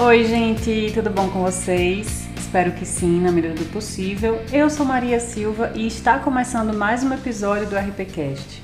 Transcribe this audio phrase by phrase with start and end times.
[0.00, 2.28] Oi, gente, tudo bom com vocês?
[2.36, 4.40] Espero que sim, na medida do possível.
[4.52, 8.62] Eu sou Maria Silva e está começando mais um episódio do RPCast,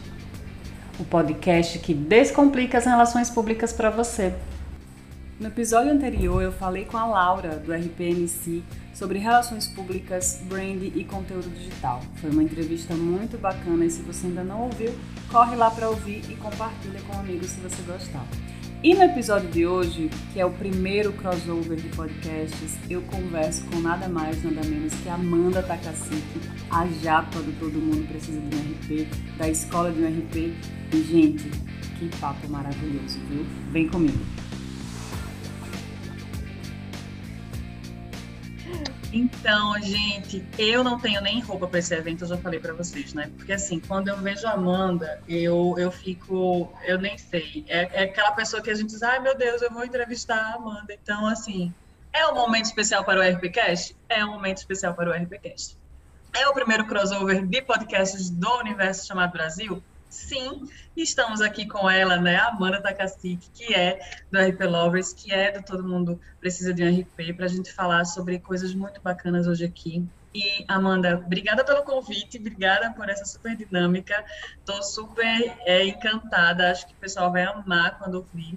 [0.97, 4.33] o podcast que descomplica as relações públicas para você.
[5.41, 8.63] No episódio anterior, eu falei com a Laura do RPMC
[8.95, 12.01] sobre relações públicas, brand e conteúdo digital.
[12.21, 14.95] Foi uma entrevista muito bacana e se você ainda não ouviu,
[15.33, 18.25] corre lá para ouvir e compartilha com amigos se você gostar.
[18.85, 23.79] E no episódio de hoje, que é o primeiro crossover de podcasts, eu converso com
[23.79, 26.39] nada mais, nada menos que Amanda Takacique,
[26.71, 30.53] a japa do Todo Mundo Precisa de um RP, da Escola de um RP.
[30.93, 31.49] E, gente,
[31.99, 33.47] que papo maravilhoso, viu?
[33.73, 34.19] Vem comigo.
[39.17, 43.15] Então, gente, eu não tenho nem roupa para esse evento, eu já falei para vocês,
[43.15, 43.31] né?
[43.37, 47.65] Porque assim, quando eu vejo a Amanda, eu, eu fico, eu nem sei.
[47.69, 50.55] É, é aquela pessoa que a gente diz, ai meu Deus, eu vou entrevistar a
[50.55, 50.93] Amanda.
[50.93, 51.73] Então, assim,
[52.13, 53.97] é um momento especial para o RPCast?
[54.09, 55.79] É um momento especial para o RPCast.
[56.33, 59.81] É o primeiro crossover de podcasts do universo chamado Brasil?
[60.15, 60.63] Sim,
[60.97, 63.99] estamos aqui com ela, né, Amanda Takacique, que é
[64.31, 67.73] do RP Lovers, que é do Todo Mundo Precisa de um RP, para a gente
[67.73, 70.07] falar sobre coisas muito bacanas hoje aqui.
[70.33, 74.25] E, Amanda, obrigada pelo convite, obrigada por essa super dinâmica.
[74.61, 78.57] Estou super é, encantada, acho que o pessoal vai amar quando ouvir.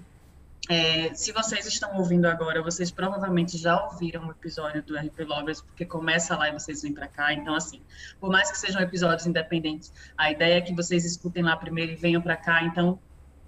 [0.68, 5.62] É, se vocês estão ouvindo agora, vocês provavelmente já ouviram o episódio do RP Lovers,
[5.62, 7.32] porque começa lá e vocês vêm para cá.
[7.32, 7.80] Então, assim,
[8.20, 11.96] por mais que sejam episódios independentes, a ideia é que vocês escutem lá primeiro e
[11.96, 12.62] venham para cá.
[12.64, 13.00] Então,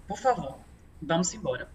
[0.07, 0.57] por favor,
[0.99, 1.69] vamos embora.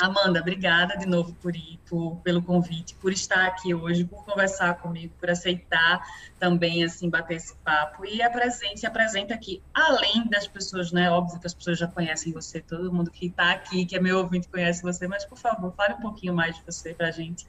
[0.00, 4.78] Amanda, obrigada de novo por ir, por, pelo convite, por estar aqui hoje, por conversar
[4.78, 6.02] comigo, por aceitar
[6.38, 8.06] também, assim, bater esse papo.
[8.06, 11.10] E apresente, se apresenta aqui, além das pessoas, né?
[11.10, 14.18] Óbvio que as pessoas já conhecem você, todo mundo que está aqui, que é meu
[14.18, 17.46] ouvinte, conhece você, mas, por favor, fale um pouquinho mais de você para a gente.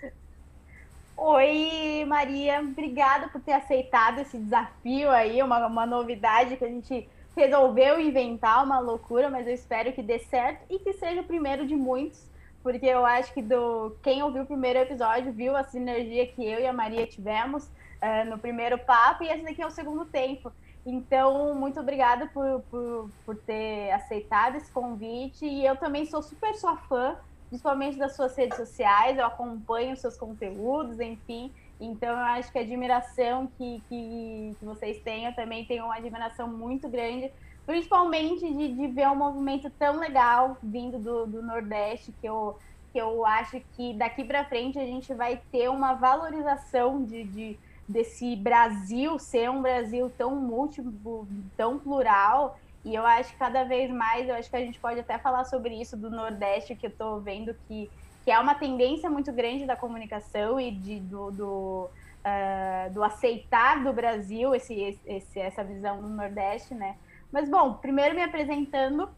[1.15, 7.07] Oi, Maria, obrigada por ter aceitado esse desafio aí, uma, uma novidade que a gente
[7.33, 11.65] resolveu inventar, uma loucura, mas eu espero que dê certo e que seja o primeiro
[11.65, 12.29] de muitos
[12.63, 16.59] porque eu acho que do quem ouviu o primeiro episódio viu a sinergia que eu
[16.59, 20.51] e a Maria tivemos uh, no primeiro papo, e esse daqui é o segundo tempo.
[20.85, 25.45] Então, muito obrigada por, por, por ter aceitado esse convite.
[25.45, 27.17] E eu também sou super sua fã,
[27.49, 29.17] principalmente das suas redes sociais.
[29.17, 31.51] Eu acompanho os seus conteúdos, enfim.
[31.79, 35.95] Então, eu acho que a admiração que, que, que vocês têm, eu também tenho uma
[35.95, 37.31] admiração muito grande
[37.65, 42.57] principalmente de, de ver um movimento tão legal vindo do, do Nordeste, que eu,
[42.91, 47.59] que eu acho que daqui para frente a gente vai ter uma valorização de, de,
[47.87, 52.57] desse Brasil ser um Brasil tão múltiplo, tão plural.
[52.83, 55.45] E eu acho que cada vez mais, eu acho que a gente pode até falar
[55.45, 57.89] sobre isso do Nordeste, que eu estou vendo que,
[58.25, 61.89] que é uma tendência muito grande da comunicação e de, do, do,
[62.25, 66.95] uh, do aceitar do Brasil esse, esse, essa visão do Nordeste, né?
[67.31, 69.09] Mas, bom, primeiro me apresentando,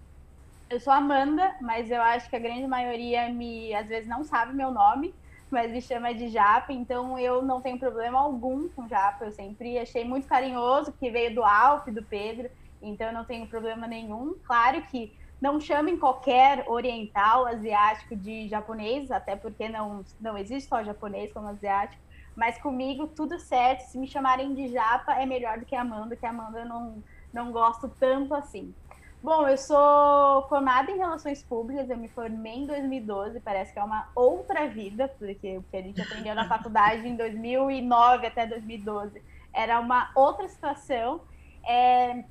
[0.69, 4.53] eu sou Amanda, mas eu acho que a grande maioria me, às vezes, não sabe
[4.53, 5.13] meu nome,
[5.51, 9.25] mas me chama de Japa, então eu não tenho problema algum com Japa.
[9.25, 12.49] Eu sempre achei muito carinhoso, que veio do Alpe, do Pedro,
[12.81, 14.33] então eu não tenho problema nenhum.
[14.45, 20.83] Claro que não chamem qualquer oriental, asiático de japonês, até porque não, não existe só
[20.83, 22.01] japonês como asiático,
[22.35, 23.81] mas comigo tudo certo.
[23.81, 27.03] Se me chamarem de Japa, é melhor do que Amanda, que Amanda não
[27.33, 28.73] não gosto tanto assim.
[29.21, 33.83] Bom, eu sou formada em Relações Públicas, eu me formei em 2012, parece que é
[33.83, 39.21] uma outra vida, porque o que a gente aprendeu na faculdade em 2009 até 2012
[39.53, 41.21] era uma outra situação.
[41.65, 42.25] É,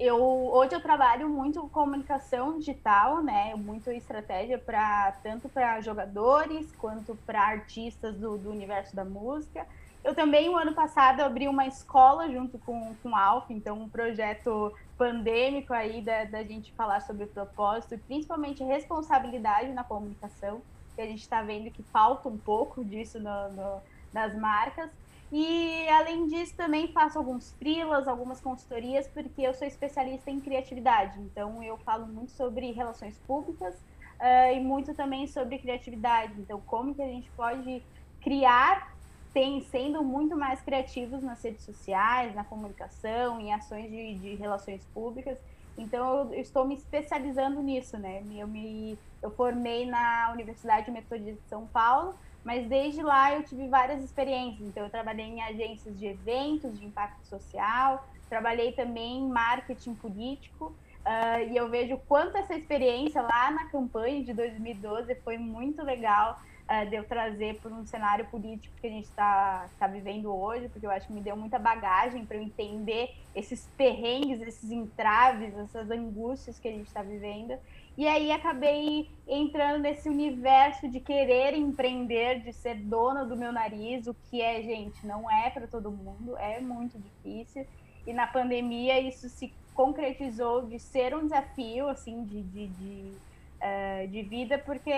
[0.00, 3.54] eu, hoje eu trabalho muito com comunicação digital, né?
[3.54, 9.66] Muito estratégia para tanto para jogadores quanto para artistas do, do universo da música.
[10.02, 13.88] Eu também, o ano passado, abri uma escola junto com, com a Alf, então um
[13.88, 20.62] projeto pandêmico aí da, da gente falar sobre propósito principalmente responsabilidade na comunicação,
[20.94, 23.80] que a gente está vendo que falta um pouco disso no, no,
[24.12, 24.90] nas marcas.
[25.32, 31.20] E, além disso, também faço alguns freelas, algumas consultorias, porque eu sou especialista em criatividade.
[31.20, 36.34] Então, eu falo muito sobre relações públicas uh, e muito também sobre criatividade.
[36.38, 37.80] Então, como que a gente pode
[38.20, 38.92] criar
[39.32, 44.84] tem, sendo muito mais criativos nas redes sociais, na comunicação, em ações de, de relações
[44.86, 45.38] públicas.
[45.78, 48.22] Então, eu estou me especializando nisso, né?
[48.32, 53.68] Eu me eu formei na Universidade Metodista de São Paulo, mas desde lá eu tive
[53.68, 54.66] várias experiências.
[54.66, 60.66] Então, eu trabalhei em agências de eventos de impacto social, trabalhei também em marketing político,
[60.66, 66.40] uh, e eu vejo quanto essa experiência lá na campanha de 2012 foi muito legal
[66.70, 70.68] uh, de eu trazer para um cenário político que a gente está tá vivendo hoje,
[70.68, 75.56] porque eu acho que me deu muita bagagem para eu entender esses perrengues, esses entraves,
[75.56, 77.58] essas angústias que a gente está vivendo.
[77.98, 84.06] E aí acabei entrando nesse universo de querer empreender, de ser dona do meu nariz,
[84.06, 87.66] o que é, gente, não é para todo mundo, é muito difícil.
[88.06, 93.12] E na pandemia isso se concretizou de ser um desafio, assim, de, de, de
[93.60, 94.92] uh, de vida, porque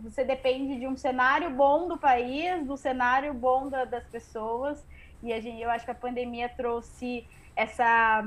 [0.00, 4.84] você depende de um cenário bom do país, do cenário bom da, das pessoas,
[5.22, 7.26] e a gente, eu acho que a pandemia trouxe
[7.56, 8.24] essa,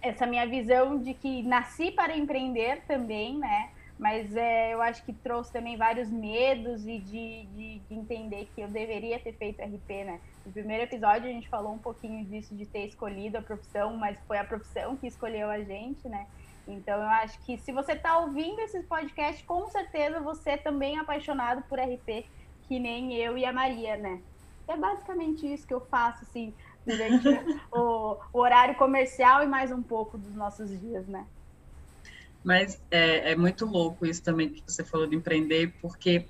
[0.00, 3.70] essa minha visão de que nasci para empreender também, né?
[3.98, 8.60] Mas é, eu acho que trouxe também vários medos e de, de, de, entender que
[8.60, 10.20] eu deveria ter feito RP, né?
[10.44, 14.18] No primeiro episódio a gente falou um pouquinho disso, de ter escolhido a profissão, mas
[14.26, 16.26] foi a profissão que escolheu a gente, né?
[16.66, 21.00] Então, eu acho que se você está ouvindo esse podcast, com certeza você também é
[21.00, 22.24] apaixonado por RP,
[22.68, 24.20] que nem eu e a Maria, né?
[24.68, 26.54] É basicamente isso que eu faço, assim,
[26.86, 27.28] durante
[27.72, 31.26] o, o, horário comercial e mais um pouco dos nossos dias, né?
[32.44, 36.26] Mas é, é muito louco isso também que você falou de empreender, porque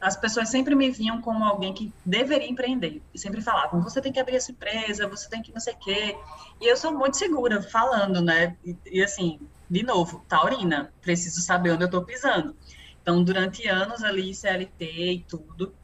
[0.00, 3.02] as pessoas sempre me viam como alguém que deveria empreender.
[3.14, 5.78] E sempre falavam, você tem que abrir essa empresa, você tem que não sei o
[5.78, 6.16] quê.
[6.60, 8.56] E eu sou muito segura falando, né?
[8.64, 12.56] E, e assim, de novo, taurina, preciso saber onde eu estou pisando.
[13.02, 15.74] Então, durante anos ali, CLT e tudo,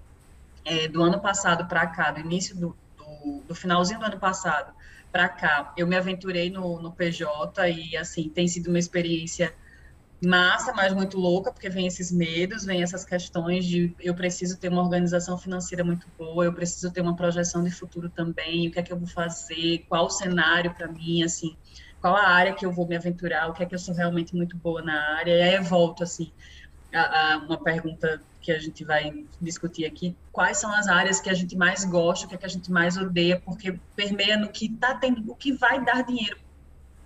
[0.64, 4.72] é, do ano passado para cá, do início do, do, do, finalzinho do ano passado
[5.10, 9.54] para cá, eu me aventurei no, no PJ e, assim, tem sido uma experiência
[10.24, 14.68] massa, mas muito louca, porque vem esses medos, vem essas questões de eu preciso ter
[14.68, 18.78] uma organização financeira muito boa, eu preciso ter uma projeção de futuro também, o que
[18.78, 21.56] é que eu vou fazer, qual o cenário para mim, assim,
[22.02, 24.34] qual a área que eu vou me aventurar, o que é que eu sou realmente
[24.34, 26.32] muito boa na área, e aí eu volto, assim,
[26.92, 31.30] a, a uma pergunta que a gente vai discutir aqui, quais são as áreas que
[31.30, 34.50] a gente mais gosta, o que é que a gente mais odeia, porque permeia no
[34.50, 36.36] que tá tendo, o que vai dar dinheiro.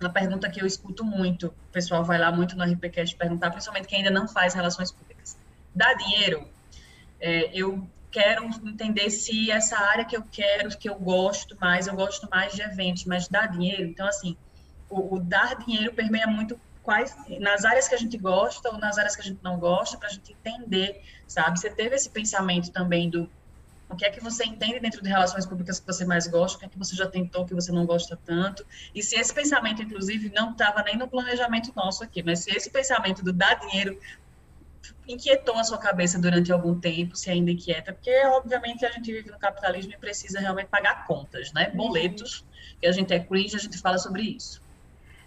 [0.01, 3.87] Uma pergunta que eu escuto muito, o pessoal vai lá muito no RPCast perguntar, principalmente
[3.87, 5.37] quem ainda não faz relações públicas.
[5.75, 6.49] Dá dinheiro?
[7.19, 11.95] É, eu quero entender se essa área que eu quero, que eu gosto mais, eu
[11.95, 13.83] gosto mais de eventos, mas dá dinheiro?
[13.83, 14.35] Então, assim,
[14.89, 18.97] o, o, dar dinheiro permeia muito quais nas áreas que a gente gosta ou nas
[18.97, 21.59] áreas que a gente não gosta para a gente entender, sabe?
[21.59, 23.29] Você teve esse pensamento também do
[23.89, 26.59] o que é que você entende dentro de relações públicas que você mais gosta, o
[26.59, 29.81] que é que você já tentou que você não gosta tanto, e se esse pensamento,
[29.81, 33.97] inclusive, não estava nem no planejamento nosso aqui, mas se esse pensamento do dar dinheiro
[35.07, 39.31] inquietou a sua cabeça durante algum tempo, se ainda inquieta, porque obviamente a gente vive
[39.31, 41.69] no capitalismo e precisa realmente pagar contas, né?
[41.69, 41.77] Uhum.
[41.77, 42.45] Boletos,
[42.79, 44.61] que a gente é cringe, a gente fala sobre isso.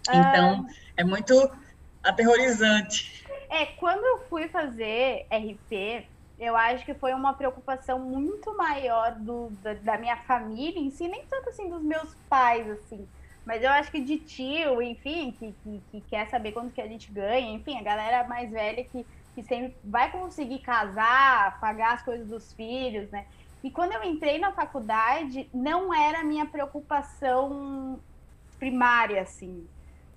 [0.09, 0.73] Então, ah.
[0.97, 1.49] é muito
[2.03, 3.25] aterrorizante.
[3.49, 6.05] É, quando eu fui fazer RP,
[6.39, 11.07] eu acho que foi uma preocupação muito maior do, da, da, minha família em si,
[11.07, 13.07] nem tanto assim dos meus pais, assim.
[13.45, 16.87] Mas eu acho que de tio, enfim, que, que, que quer saber quanto que a
[16.87, 19.05] gente ganha, enfim, a galera mais velha que,
[19.35, 23.25] que sempre vai conseguir casar, pagar as coisas dos filhos, né?
[23.63, 27.99] E quando eu entrei na faculdade, não era a minha preocupação
[28.57, 29.67] primária, assim.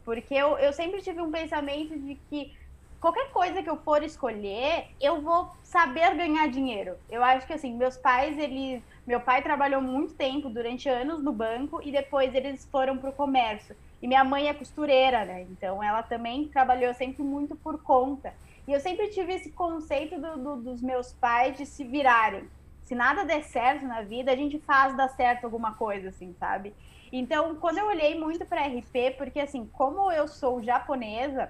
[0.05, 2.53] Porque eu, eu sempre tive um pensamento de que
[3.01, 6.97] qualquer coisa que eu for escolher, eu vou saber ganhar dinheiro.
[7.11, 8.83] Eu acho que assim, meus pais, eles.
[9.07, 13.13] Meu pai trabalhou muito tempo, durante anos, no banco, e depois eles foram para o
[13.13, 13.77] comércio.
[14.01, 15.43] E minha mãe é costureira, né?
[15.51, 18.33] Então ela também trabalhou sempre muito por conta.
[18.67, 22.49] E eu sempre tive esse conceito do, do, dos meus pais de se virarem.
[22.83, 26.75] Se nada der certo na vida, a gente faz dar certo alguma coisa, assim, sabe?
[27.17, 31.49] Então, quando eu olhei muito para RP, porque assim, como eu sou japonesa,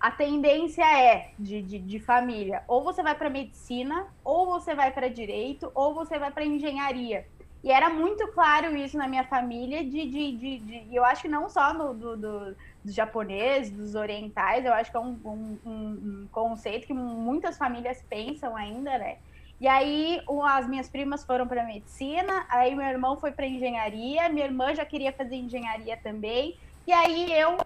[0.00, 4.90] a tendência é de, de, de família, ou você vai para medicina, ou você vai
[4.92, 7.26] para direito, ou você vai para engenharia.
[7.62, 11.28] E era muito claro isso na minha família, de, de, de, de eu acho que
[11.28, 15.60] não só no, do, do, dos japoneses, dos orientais, eu acho que é um, um,
[15.66, 19.18] um conceito que muitas famílias pensam ainda, né?
[19.60, 24.44] E aí as minhas primas foram para medicina, aí meu irmão foi para engenharia, minha
[24.44, 26.56] irmã já queria fazer engenharia também.
[26.86, 27.56] E aí eu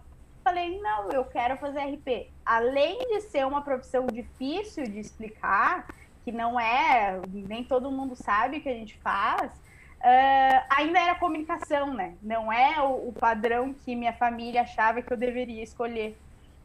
[0.44, 2.28] falei, não, eu quero fazer RP.
[2.46, 5.86] Além de ser uma profissão difícil de explicar,
[6.24, 11.14] que não é, nem todo mundo sabe o que a gente faz, uh, ainda era
[11.14, 12.14] comunicação, né?
[12.22, 16.16] Não é o, o padrão que minha família achava que eu deveria escolher.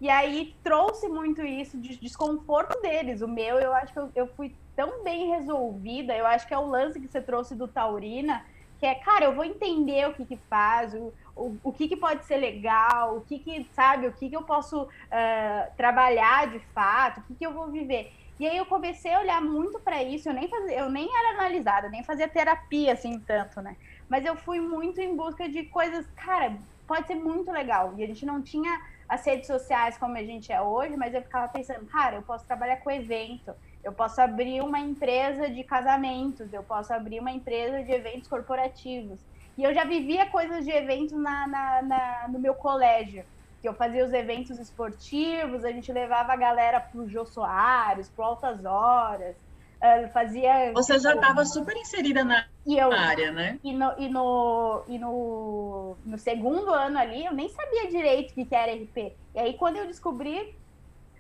[0.06, 3.24] E aí trouxe muito isso de desconforto deles.
[3.24, 6.16] O meu, eu acho que eu, eu fui tão bem resolvida.
[6.16, 8.46] Eu acho que é o lance que você trouxe do Taurina,
[8.80, 11.98] que é, cara, eu vou entender o que que faz, o, o, o que que
[11.98, 16.60] pode ser legal, o que que, sabe, o que que eu posso uh, trabalhar de
[16.60, 18.14] fato, o que que eu vou viver.
[18.40, 21.40] E aí eu comecei a olhar muito para isso, eu nem fazia, eu nem era
[21.40, 23.76] analisada, nem fazia terapia assim tanto, né?
[24.08, 27.96] Mas eu fui muito em busca de coisas, cara, pode ser muito legal.
[27.98, 31.22] E a gente não tinha as redes sociais como a gente é hoje, mas eu
[31.22, 36.52] ficava pensando, cara, eu posso trabalhar com evento, eu posso abrir uma empresa de casamentos,
[36.52, 39.20] eu posso abrir uma empresa de eventos corporativos.
[39.58, 43.24] E eu já vivia coisas de eventos na, na, na no meu colégio
[43.62, 48.24] que eu fazia os eventos esportivos, a gente levava a galera pro Jô Soares, pro
[48.24, 49.36] Altas Horas,
[50.12, 50.72] fazia...
[50.74, 53.60] Você já estava super inserida na eu, área, né?
[53.64, 58.34] E, no, e, no, e no, no segundo ano ali, eu nem sabia direito o
[58.34, 59.14] que, que era RP.
[59.34, 60.56] E aí, quando eu descobri,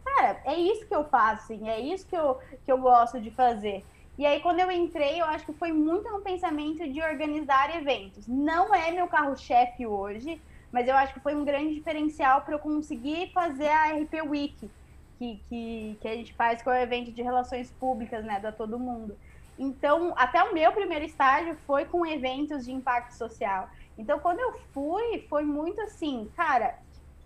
[0.03, 3.31] cara, é isso que eu faço, assim, é isso que eu, que eu gosto de
[3.31, 3.85] fazer.
[4.17, 8.27] E aí, quando eu entrei, eu acho que foi muito no pensamento de organizar eventos.
[8.27, 12.59] Não é meu carro-chefe hoje, mas eu acho que foi um grande diferencial para eu
[12.59, 14.69] conseguir fazer a RP Week,
[15.17, 18.79] que, que, que a gente faz com o evento de relações públicas, né, da todo
[18.79, 19.17] mundo.
[19.57, 23.69] Então, até o meu primeiro estágio foi com eventos de impacto social.
[23.97, 26.77] Então, quando eu fui, foi muito assim, cara,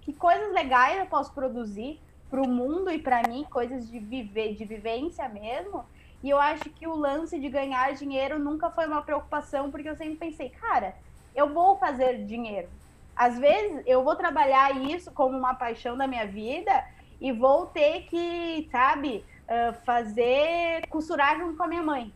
[0.01, 4.55] que coisas legais eu posso produzir para o mundo e para mim, coisas de viver,
[4.55, 5.84] de vivência mesmo.
[6.22, 9.96] E eu acho que o lance de ganhar dinheiro nunca foi uma preocupação, porque eu
[9.96, 10.96] sempre pensei, cara,
[11.34, 12.69] eu vou fazer dinheiro
[13.19, 16.72] às vezes eu vou trabalhar isso como uma paixão da minha vida
[17.19, 22.13] e vou ter que, sabe, uh, fazer costurar junto com a minha mãe.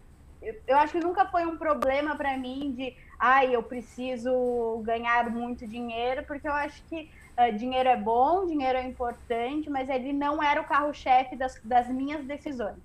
[0.67, 5.29] Eu, acho que nunca foi um problema para mim de, ai, ah, eu preciso ganhar
[5.29, 10.11] muito dinheiro, porque eu acho que uh, dinheiro é bom, dinheiro é importante, mas ele
[10.11, 12.77] não era o carro-chefe das, das minhas decisões.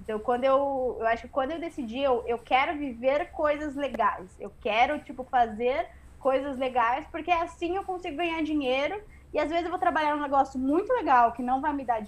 [0.00, 4.28] Então, quando eu, eu acho que quando eu decidi, eu, eu quero viver coisas legais,
[4.38, 5.86] eu quero, tipo, fazer
[6.18, 9.00] coisas legais, porque assim eu consigo ganhar dinheiro.
[9.32, 12.02] E às vezes eu vou trabalhar um negócio muito legal que não vai me dar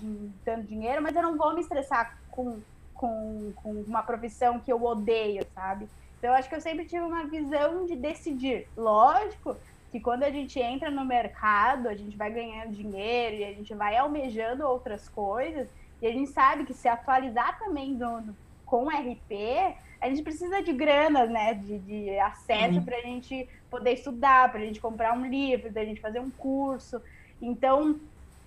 [0.45, 2.61] tanto dinheiro, mas eu não vou me estressar com,
[2.95, 5.89] com, com uma profissão que eu odeio, sabe?
[6.19, 8.69] Então eu acho que eu sempre tive uma visão de decidir.
[8.77, 9.57] Lógico
[9.91, 13.75] que quando a gente entra no mercado, a gente vai ganhando dinheiro e a gente
[13.75, 15.69] vai almejando outras coisas,
[16.01, 20.73] e a gente sabe que se atualizar também do, com RP, a gente precisa de
[20.73, 21.55] grana, né?
[21.55, 25.83] De, de acesso para a gente poder estudar, para a gente comprar um livro, para
[25.83, 27.01] a gente fazer um curso.
[27.41, 28.01] Então,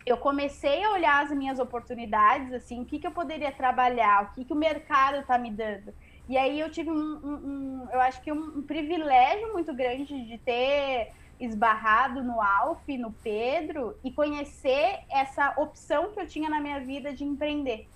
[0.06, 4.36] eu comecei a olhar as minhas oportunidades, assim, o que, que eu poderia trabalhar, o
[4.36, 5.94] que, que o mercado está me dando.
[6.28, 10.26] E aí eu tive um, um, um eu acho que um, um, privilégio muito grande
[10.26, 16.60] de ter esbarrado no Alf, no Pedro, e conhecer essa opção que eu tinha na
[16.60, 17.88] minha vida de empreender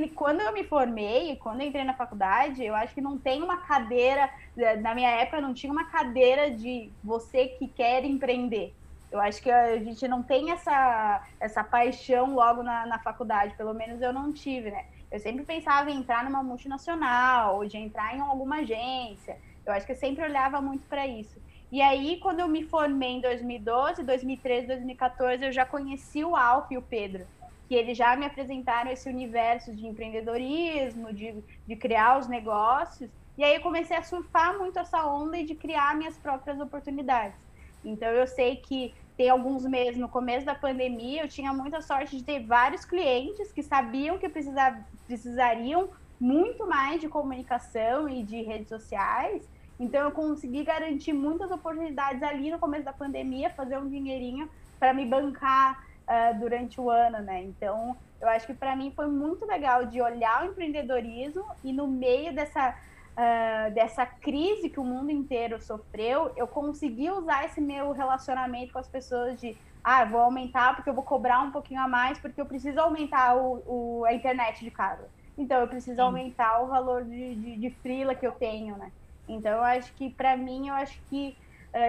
[0.00, 3.42] que quando eu me formei, quando eu entrei na faculdade, eu acho que não tem
[3.42, 8.74] uma cadeira, eh, na minha época não tinha uma cadeira de você que quer empreender.
[9.10, 13.72] Eu acho que a gente não tem essa, essa paixão logo na, na faculdade, pelo
[13.72, 14.84] menos eu não tive, né?
[15.10, 19.38] Eu sempre pensava em entrar numa multinacional, ou de entrar em alguma agência.
[19.64, 21.40] Eu acho que eu sempre olhava muito para isso.
[21.70, 26.70] E aí, quando eu me formei em 2012, 2013, 2014, eu já conheci o Alf
[26.72, 27.26] e o Pedro
[27.68, 33.10] que eles já me apresentaram esse universo de empreendedorismo, de, de criar os negócios.
[33.36, 37.38] E aí eu comecei a surfar muito essa onda e de criar minhas próprias oportunidades.
[37.84, 42.16] Então eu sei que tem alguns meses no começo da pandemia, eu tinha muita sorte
[42.16, 45.88] de ter vários clientes que sabiam que precisar, precisariam
[46.20, 49.48] muito mais de comunicação e de redes sociais.
[49.78, 54.92] Então eu consegui garantir muitas oportunidades ali no começo da pandemia, fazer um dinheirinho para
[54.92, 57.42] me bancar uh, durante o ano, né?
[57.42, 61.86] Então, eu acho que para mim foi muito legal de olhar o empreendedorismo e no
[61.86, 67.92] meio dessa, uh, dessa crise que o mundo inteiro sofreu, eu consegui usar esse meu
[67.92, 71.88] relacionamento com as pessoas de ah, vou aumentar porque eu vou cobrar um pouquinho a
[71.88, 75.06] mais porque eu preciso aumentar o, o a internet de casa.
[75.36, 76.02] Então, eu preciso Sim.
[76.02, 78.90] aumentar o valor de, de, de frila que eu tenho, né?
[79.28, 81.36] Então, eu acho que, para mim, eu acho que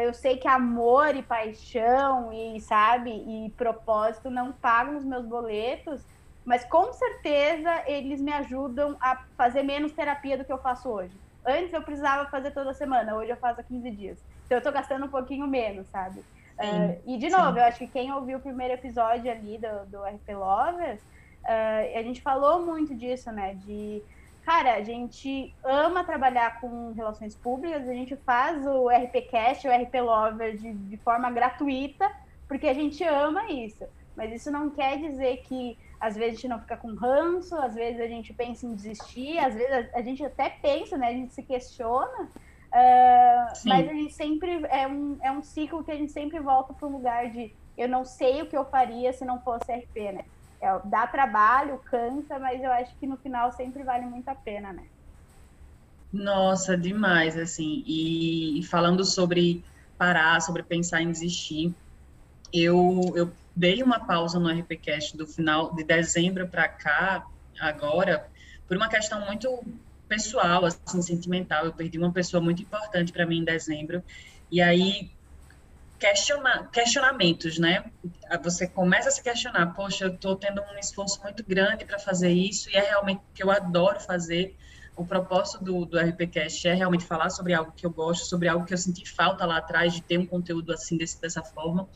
[0.03, 6.03] eu sei que amor e paixão e sabe e propósito não pagam os meus boletos,
[6.43, 11.19] mas com certeza eles me ajudam a fazer menos terapia do que eu faço hoje.
[11.45, 14.25] Antes eu precisava fazer toda semana, hoje eu faço há 15 dias.
[14.45, 16.19] Então eu tô gastando um pouquinho menos, sabe?
[16.19, 17.59] uh, e de novo, sim.
[17.59, 22.01] eu acho que quem ouviu o primeiro episódio ali do, do RP Lovers, uh, a
[22.01, 23.55] gente falou muito disso, né?
[23.55, 24.01] De
[24.45, 29.95] cara, a gente ama trabalhar com relações públicas, a gente faz o RPCast, o RP
[30.01, 32.09] Lover de, de forma gratuita,
[32.47, 33.83] porque a gente ama isso.
[34.15, 37.73] Mas isso não quer dizer que às vezes a gente não fica com ranço, às
[37.73, 41.07] vezes a gente pensa em desistir, às vezes a, a gente até pensa, né?
[41.07, 45.91] A gente se questiona, uh, mas a gente sempre é um, é um ciclo que
[45.91, 49.11] a gente sempre volta para o lugar de eu não sei o que eu faria
[49.11, 50.25] se não fosse RP, né?
[50.61, 54.73] É, dá trabalho, cansa, mas eu acho que no final sempre vale muito a pena,
[54.73, 54.87] né?
[56.11, 57.83] Nossa, demais, assim.
[57.85, 59.63] E, e falando sobre
[59.97, 61.75] parar, sobre pensar em desistir,
[62.53, 67.25] eu, eu dei uma pausa no RPCast do final de dezembro para cá,
[67.59, 68.25] agora,
[68.67, 69.49] por uma questão muito
[70.07, 71.65] pessoal, assim, sentimental.
[71.65, 74.03] Eu perdi uma pessoa muito importante para mim em dezembro.
[74.51, 75.11] E aí,
[76.05, 77.83] questiona, questionamentos, né?
[78.43, 82.31] Você começa a se questionar, poxa, eu estou tendo um esforço muito grande para fazer
[82.31, 84.55] isso, e é realmente o que eu adoro fazer.
[84.95, 88.65] O propósito do, do RPCast é realmente falar sobre algo que eu gosto, sobre algo
[88.65, 91.89] que eu senti falta lá atrás, de ter um conteúdo assim, desse, dessa forma.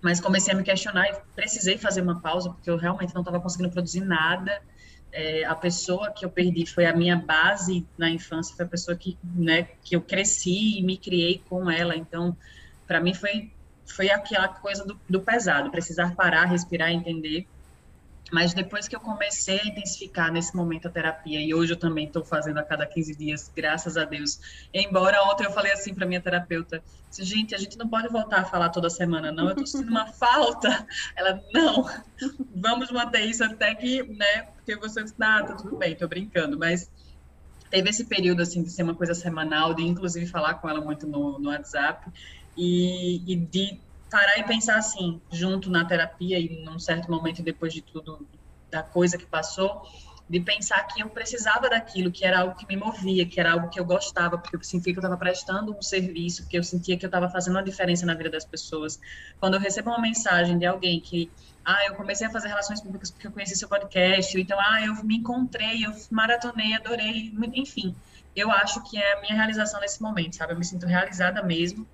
[0.00, 3.40] Mas comecei a me questionar e precisei fazer uma pausa, porque eu realmente não estava
[3.40, 4.62] conseguindo produzir nada.
[5.10, 8.96] É, a pessoa que eu perdi foi a minha base na infância, foi a pessoa
[8.96, 11.96] que, né, que eu cresci e me criei com ela.
[11.96, 12.36] Então,
[12.86, 13.50] para mim foi
[13.86, 17.46] foi aquela coisa do, do, pesado, precisar parar, respirar, entender.
[18.32, 22.06] Mas depois que eu comecei a intensificar nesse momento a terapia, e hoje eu também
[22.06, 24.40] estou fazendo a cada 15 dias, graças a Deus.
[24.72, 26.82] Embora ontem eu falei assim para minha terapeuta:
[27.16, 29.44] gente, a gente não pode voltar a falar toda semana, não.
[29.44, 30.86] Eu estou sentindo uma falta.
[31.14, 31.88] Ela, não,
[32.56, 34.48] vamos manter isso até que, né?
[34.56, 36.90] Porque você, ah, tá tudo bem, estou brincando, mas
[37.70, 41.06] teve esse período assim de ser uma coisa semanal, de inclusive falar com ela muito
[41.06, 42.10] no, no WhatsApp
[42.56, 43.80] e, e de
[44.10, 48.26] parar e pensar assim, junto na terapia e num certo momento depois de tudo,
[48.70, 49.82] da coisa que passou,
[50.28, 53.68] de pensar que eu precisava daquilo, que era algo que me movia, que era algo
[53.68, 56.96] que eu gostava, porque eu sentia que eu estava prestando um serviço, que eu sentia
[56.96, 58.98] que eu estava fazendo uma diferença na vida das pessoas.
[59.38, 61.30] Quando eu recebo uma mensagem de alguém que,
[61.64, 64.80] ah, eu comecei a fazer relações públicas porque eu conheci seu podcast, ou então, ah,
[64.80, 67.94] eu me encontrei, eu maratonei, adorei, enfim,
[68.34, 70.52] eu acho que é a minha realização nesse momento, sabe?
[70.54, 71.86] Eu me sinto realizada mesmo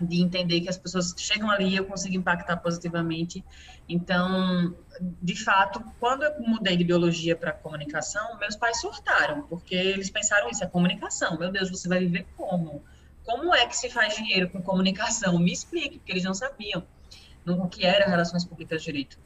[0.00, 3.44] de entender que as pessoas chegam ali e eu consigo impactar positivamente.
[3.88, 10.10] Então, de fato, quando eu mudei de biologia para comunicação, meus pais surtaram, porque eles
[10.10, 11.38] pensaram isso, é comunicação.
[11.38, 12.82] Meu Deus, você vai viver como?
[13.24, 15.38] Como é que se faz dinheiro com comunicação?
[15.38, 16.84] Me explique, porque eles não sabiam
[17.46, 19.18] o que era relações públicas direito.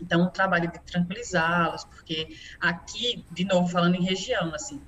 [0.00, 4.80] Então, o trabalho de tranquilizá-los, porque aqui, de novo, falando em região, assim,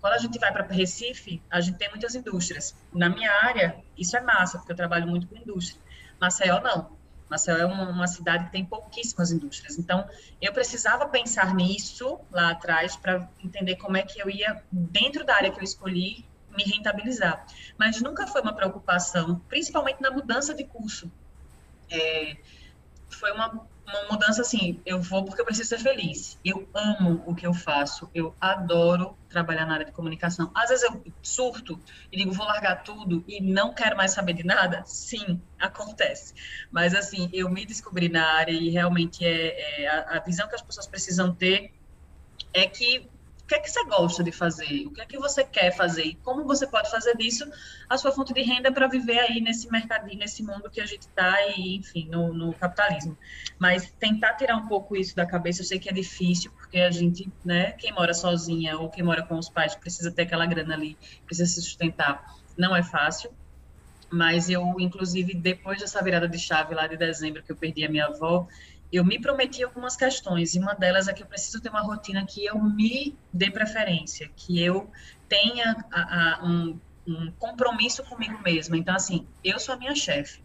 [0.00, 2.74] quando a gente vai para Recife, a gente tem muitas indústrias.
[2.92, 5.80] Na minha área, isso é massa, porque eu trabalho muito com indústria.
[6.20, 6.98] Maceió, não.
[7.28, 9.78] Maceió é uma, uma cidade que tem pouquíssimas indústrias.
[9.78, 10.08] Então,
[10.40, 15.36] eu precisava pensar nisso lá atrás para entender como é que eu ia, dentro da
[15.36, 16.24] área que eu escolhi,
[16.56, 17.46] me rentabilizar.
[17.78, 21.10] Mas nunca foi uma preocupação, principalmente na mudança de curso.
[21.90, 22.36] É,
[23.08, 26.38] foi uma uma mudança assim, eu vou porque eu preciso ser feliz.
[26.44, 30.50] Eu amo o que eu faço, eu adoro trabalhar na área de comunicação.
[30.54, 31.80] Às vezes eu surto
[32.12, 34.82] e digo, vou largar tudo e não quero mais saber de nada.
[34.86, 36.34] Sim, acontece.
[36.70, 40.54] Mas assim, eu me descobri na área e realmente é, é a, a visão que
[40.54, 41.72] as pessoas precisam ter
[42.52, 43.10] é que
[43.50, 44.86] que é que você gosta de fazer?
[44.86, 46.04] O que é que você quer fazer?
[46.04, 47.50] E como você pode fazer disso
[47.88, 51.02] a sua fonte de renda para viver aí nesse mercadinho, nesse mundo que a gente
[51.02, 53.18] está e, enfim, no, no, capitalismo.
[53.58, 56.92] Mas tentar tirar um pouco isso da cabeça, eu sei que é difícil, porque a
[56.92, 60.74] gente, né, quem mora sozinha ou quem mora com os pais precisa ter aquela grana
[60.74, 62.36] ali, precisa se sustentar.
[62.56, 63.32] Não é fácil,
[64.08, 67.88] mas eu, inclusive, depois dessa virada de chave lá de dezembro, que eu perdi a
[67.88, 68.46] minha avó,
[68.92, 72.26] eu me prometi algumas questões, e uma delas é que eu preciso ter uma rotina
[72.26, 74.90] que eu me dê preferência, que eu
[75.28, 78.76] tenha a, a, um, um, compromisso comigo mesma.
[78.76, 80.42] Então, assim, eu sou a minha chefe.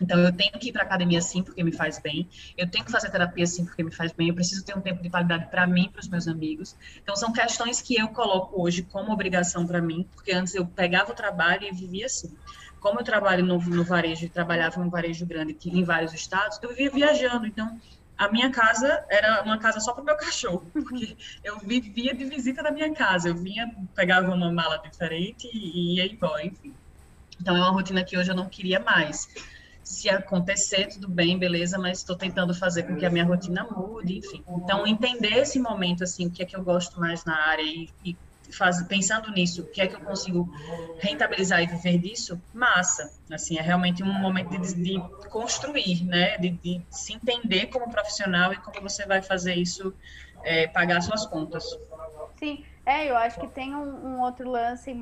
[0.00, 2.28] Então, eu tenho que ir para academia sim, porque me faz bem.
[2.56, 4.28] Eu tenho que fazer terapia sim, porque me faz bem.
[4.28, 6.74] Eu preciso ter um tempo de qualidade para mim, para os meus amigos.
[7.00, 11.12] Então, são questões que eu coloco hoje como obrigação para mim, porque antes eu pegava
[11.12, 12.36] o trabalho e vivia assim
[12.82, 16.12] como eu trabalho no, no varejo e trabalhava em um varejo grande que, em vários
[16.12, 17.46] estados, eu vivia viajando.
[17.46, 17.80] Então,
[18.18, 22.24] a minha casa era uma casa só para o meu cachorro, porque eu vivia de
[22.24, 23.28] visita na minha casa.
[23.28, 26.74] Eu vinha, pegava uma mala diferente e ia embora, enfim.
[27.40, 29.28] Então, é uma rotina que hoje eu não queria mais.
[29.84, 34.18] Se acontecer, tudo bem, beleza, mas estou tentando fazer com que a minha rotina mude,
[34.18, 34.42] enfim.
[34.48, 37.88] Então, entender esse momento, assim, o que é que eu gosto mais na área e,
[38.04, 38.16] e
[38.52, 40.48] faz, pensando nisso, o que é que eu consigo
[40.98, 43.12] rentabilizar e viver disso, massa.
[43.30, 46.36] Assim, é realmente um momento de, de construir, né?
[46.38, 49.94] De, de, se entender como profissional e como você vai fazer isso
[50.44, 51.64] é, pagar suas contas.
[52.36, 54.92] Sim, é, eu acho que tem um, um outro lance,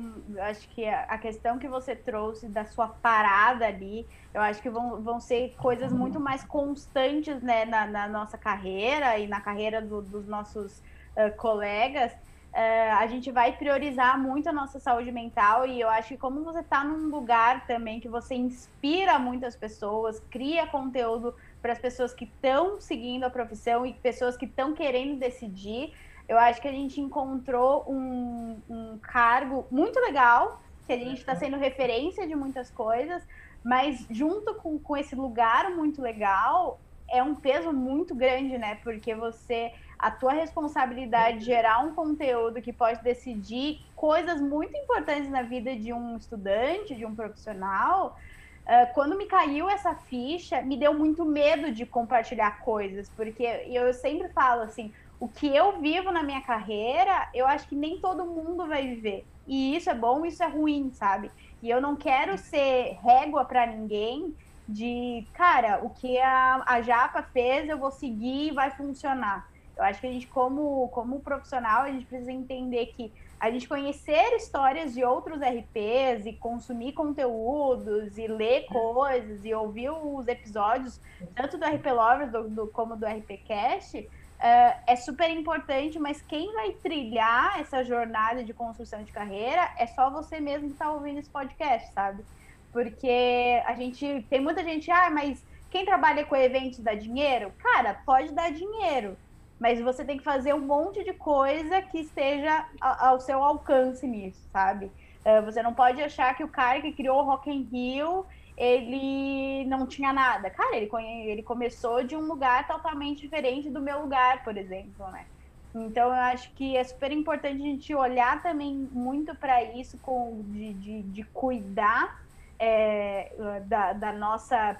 [0.41, 4.69] acho que a, a, questão que você trouxe da sua parada ali, eu acho que
[4.69, 9.81] vão, vão ser coisas muito mais constantes, né, na, na nossa carreira e na carreira
[9.81, 10.77] do, dos nossos
[11.17, 12.11] uh, colegas,
[12.51, 16.43] Uh, a gente vai priorizar muito a nossa saúde mental e eu acho que como
[16.43, 22.13] você está num lugar também que você inspira muitas pessoas, cria conteúdo para as pessoas
[22.13, 25.93] que estão seguindo a profissão e pessoas que estão querendo decidir.
[26.27, 31.33] Eu acho que a gente encontrou um, um cargo muito legal, que a gente está
[31.35, 33.23] sendo referência de muitas coisas,
[33.63, 38.79] mas junto com, com esse lugar muito legal, é um peso muito grande, né?
[38.83, 45.29] Porque você, a tua responsabilidade de gerar um conteúdo que pode decidir coisas muito importantes
[45.29, 48.15] na vida de um estudante, de um profissional.
[48.61, 53.93] Uh, quando me caiu essa ficha, me deu muito medo de compartilhar coisas, porque eu
[53.93, 58.25] sempre falo assim, o que eu vivo na minha carreira, eu acho que nem todo
[58.25, 59.25] mundo vai viver.
[59.45, 61.29] E isso é bom, isso é ruim, sabe?
[61.61, 64.35] E eu não quero ser régua para ninguém
[64.71, 69.49] de, cara, o que a, a Japa fez, eu vou seguir e vai funcionar.
[69.77, 73.67] Eu acho que a gente, como, como profissional, a gente precisa entender que a gente
[73.67, 81.01] conhecer histórias de outros RPs e consumir conteúdos e ler coisas e ouvir os episódios,
[81.35, 86.53] tanto do RP Lovers do, do, como do RPCast, uh, é super importante, mas quem
[86.53, 91.17] vai trilhar essa jornada de construção de carreira é só você mesmo que está ouvindo
[91.17, 92.23] esse podcast, sabe?
[92.71, 97.51] Porque a gente tem muita gente, ah, mas quem trabalha com eventos dá dinheiro?
[97.59, 99.17] Cara, pode dar dinheiro,
[99.59, 104.41] mas você tem que fazer um monte de coisa que esteja ao seu alcance nisso,
[104.51, 104.91] sabe?
[105.25, 108.25] Uh, você não pode achar que o cara que criou o Rock in Rio
[108.57, 110.49] ele não tinha nada.
[110.49, 110.89] Cara, ele,
[111.25, 115.25] ele começou de um lugar totalmente diferente do meu lugar, por exemplo, né?
[115.73, 120.43] Então, eu acho que é super importante a gente olhar também muito para isso, com,
[120.43, 122.21] de, de, de cuidar
[122.61, 123.31] é,
[123.65, 124.77] da, da nossa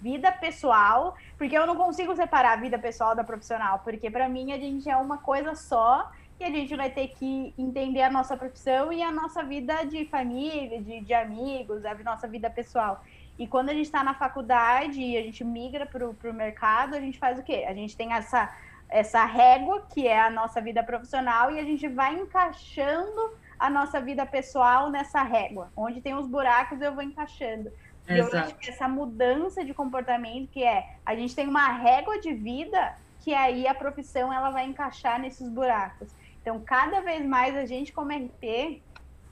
[0.00, 4.52] vida pessoal, porque eu não consigo separar a vida pessoal da profissional, porque para mim
[4.52, 8.36] a gente é uma coisa só e a gente vai ter que entender a nossa
[8.36, 13.02] profissão e a nossa vida de família, de, de amigos, a nossa vida pessoal.
[13.38, 17.00] E quando a gente está na faculdade e a gente migra para o mercado, a
[17.00, 17.64] gente faz o quê?
[17.66, 18.54] A gente tem essa,
[18.88, 23.32] essa régua, que é a nossa vida profissional, e a gente vai encaixando
[23.64, 25.72] a nossa vida pessoal nessa régua.
[25.74, 27.72] Onde tem os buracos, eu vou encaixando.
[28.06, 32.20] E eu acho que essa mudança de comportamento, que é a gente tem uma régua
[32.20, 36.08] de vida, que aí a profissão ela vai encaixar nesses buracos.
[36.42, 38.82] Então, cada vez mais a gente, como RP,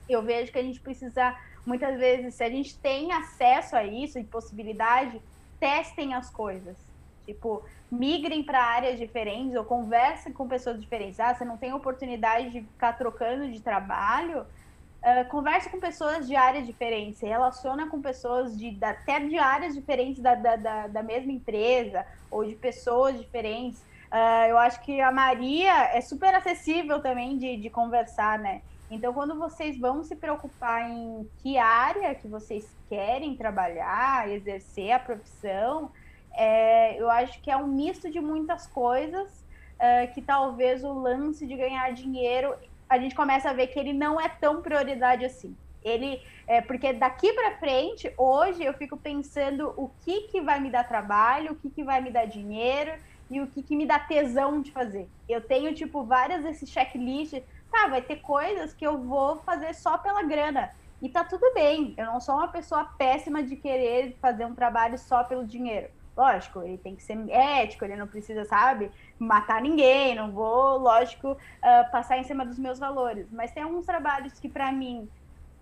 [0.09, 4.17] eu vejo que a gente precisa, muitas vezes, se a gente tem acesso a isso
[4.17, 5.21] e possibilidade,
[5.59, 6.75] testem as coisas.
[7.23, 11.19] Tipo, migrem para áreas diferentes ou conversem com pessoas diferentes.
[11.19, 16.35] Ah, você não tem oportunidade de ficar trocando de trabalho, uh, converse com pessoas de
[16.35, 21.03] áreas diferentes, se relaciona com pessoas de, até de áreas diferentes da, da, da, da
[21.03, 23.79] mesma empresa ou de pessoas diferentes.
[24.11, 28.61] Uh, eu acho que a Maria é super acessível também de, de conversar, né?
[28.89, 34.99] Então, quando vocês vão se preocupar em que área que vocês querem trabalhar, exercer a
[34.99, 35.91] profissão,
[36.33, 39.45] é, eu acho que é um misto de muitas coisas
[39.79, 42.55] é, que talvez o lance de ganhar dinheiro
[42.89, 45.55] a gente começa a ver que ele não é tão prioridade assim.
[45.83, 50.69] Ele é porque daqui para frente, hoje eu fico pensando o que que vai me
[50.69, 52.93] dar trabalho, o que que vai me dar dinheiro
[53.29, 55.07] e o que que me dá tesão de fazer.
[55.27, 59.97] Eu tenho tipo várias desses checklists, tá, vai ter coisas que eu vou fazer só
[59.97, 60.71] pela grana.
[61.01, 61.93] E tá tudo bem.
[61.97, 65.89] Eu não sou uma pessoa péssima de querer fazer um trabalho só pelo dinheiro.
[66.15, 71.31] Lógico, ele tem que ser ético, ele não precisa, sabe, matar ninguém, não vou, lógico,
[71.31, 73.27] uh, passar em cima dos meus valores.
[73.31, 75.09] Mas tem alguns trabalhos que, para mim,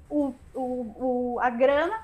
[0.09, 1.97] o, o, o, a grana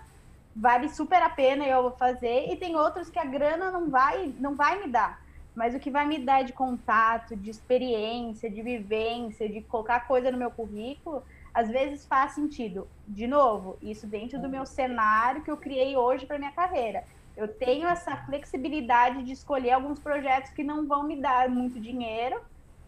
[0.56, 3.90] vale super a pena e eu vou fazer, e tem outros que a grana não
[3.90, 5.20] vai, não vai me dar.
[5.54, 10.32] Mas o que vai me dar de contato, de experiência, de vivência, de colocar coisa
[10.32, 11.22] no meu currículo,
[11.54, 12.88] às vezes faz sentido.
[13.08, 17.04] De novo, isso dentro do meu cenário que eu criei hoje para minha carreira
[17.38, 22.42] eu tenho essa flexibilidade de escolher alguns projetos que não vão me dar muito dinheiro,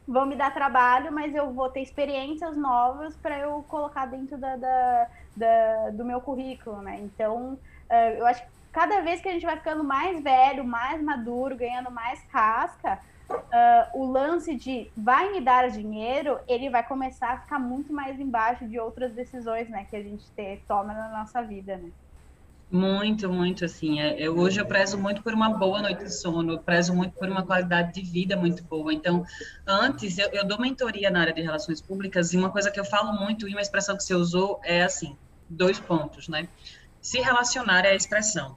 [0.07, 4.55] vão me dar trabalho, mas eu vou ter experiências novas para eu colocar dentro da,
[4.55, 6.99] da, da, do meu currículo, né?
[6.99, 10.99] Então, uh, eu acho que cada vez que a gente vai ficando mais velho, mais
[10.99, 17.33] maduro, ganhando mais casca, uh, o lance de vai me dar dinheiro, ele vai começar
[17.33, 21.09] a ficar muito mais embaixo de outras decisões, né, que a gente ter, toma na
[21.09, 21.91] nossa vida, né?
[22.71, 23.99] Muito, muito, assim.
[23.99, 27.13] É, eu, hoje eu prezo muito por uma boa noite de sono, eu prezo muito
[27.13, 28.93] por uma qualidade de vida muito boa.
[28.93, 29.25] Então,
[29.65, 32.85] antes, eu, eu dou mentoria na área de relações públicas e uma coisa que eu
[32.85, 35.17] falo muito e uma expressão que você usou é assim,
[35.49, 36.47] dois pontos, né?
[37.01, 38.55] Se relacionar é a expressão.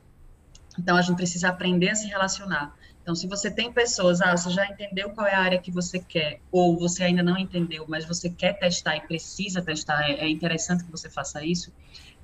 [0.79, 2.77] Então, a gente precisa aprender a se relacionar.
[3.03, 5.99] Então, se você tem pessoas, ah, você já entendeu qual é a área que você
[5.99, 10.29] quer, ou você ainda não entendeu, mas você quer testar e precisa testar, é, é
[10.29, 11.73] interessante que você faça isso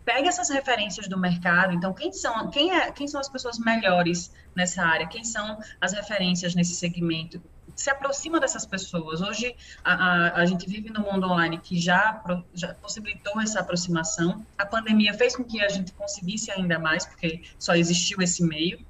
[0.09, 1.75] pega essas referências do mercado.
[1.75, 5.07] Então, quem são, quem, é, quem são as pessoas melhores nessa área?
[5.07, 7.43] Quem são as referências nesse segmento?
[7.77, 9.21] Se aproxima dessas pessoas.
[9.21, 14.47] Hoje, a, a, a gente vive no mundo online que já, já possibilitou essa aproximação.
[14.57, 18.83] A pandemia fez com que a gente conseguisse ainda mais, porque só existiu esse meio.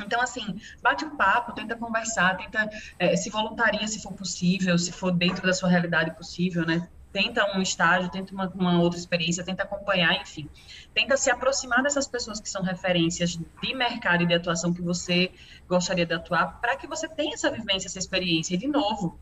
[0.00, 4.92] Então, assim, bate um papo, tenta conversar, tenta é, se voluntaria se for possível, se
[4.92, 6.88] for dentro da sua realidade possível, né?
[7.14, 10.50] Tenta um estágio, tenta uma, uma, outra experiência, tenta acompanhar, enfim.
[10.92, 15.30] Tenta se aproximar dessas pessoas que são referências de mercado e de atuação que você
[15.68, 18.54] gostaria de atuar, para que você tenha essa vivência, essa experiência.
[18.54, 19.16] E, de novo,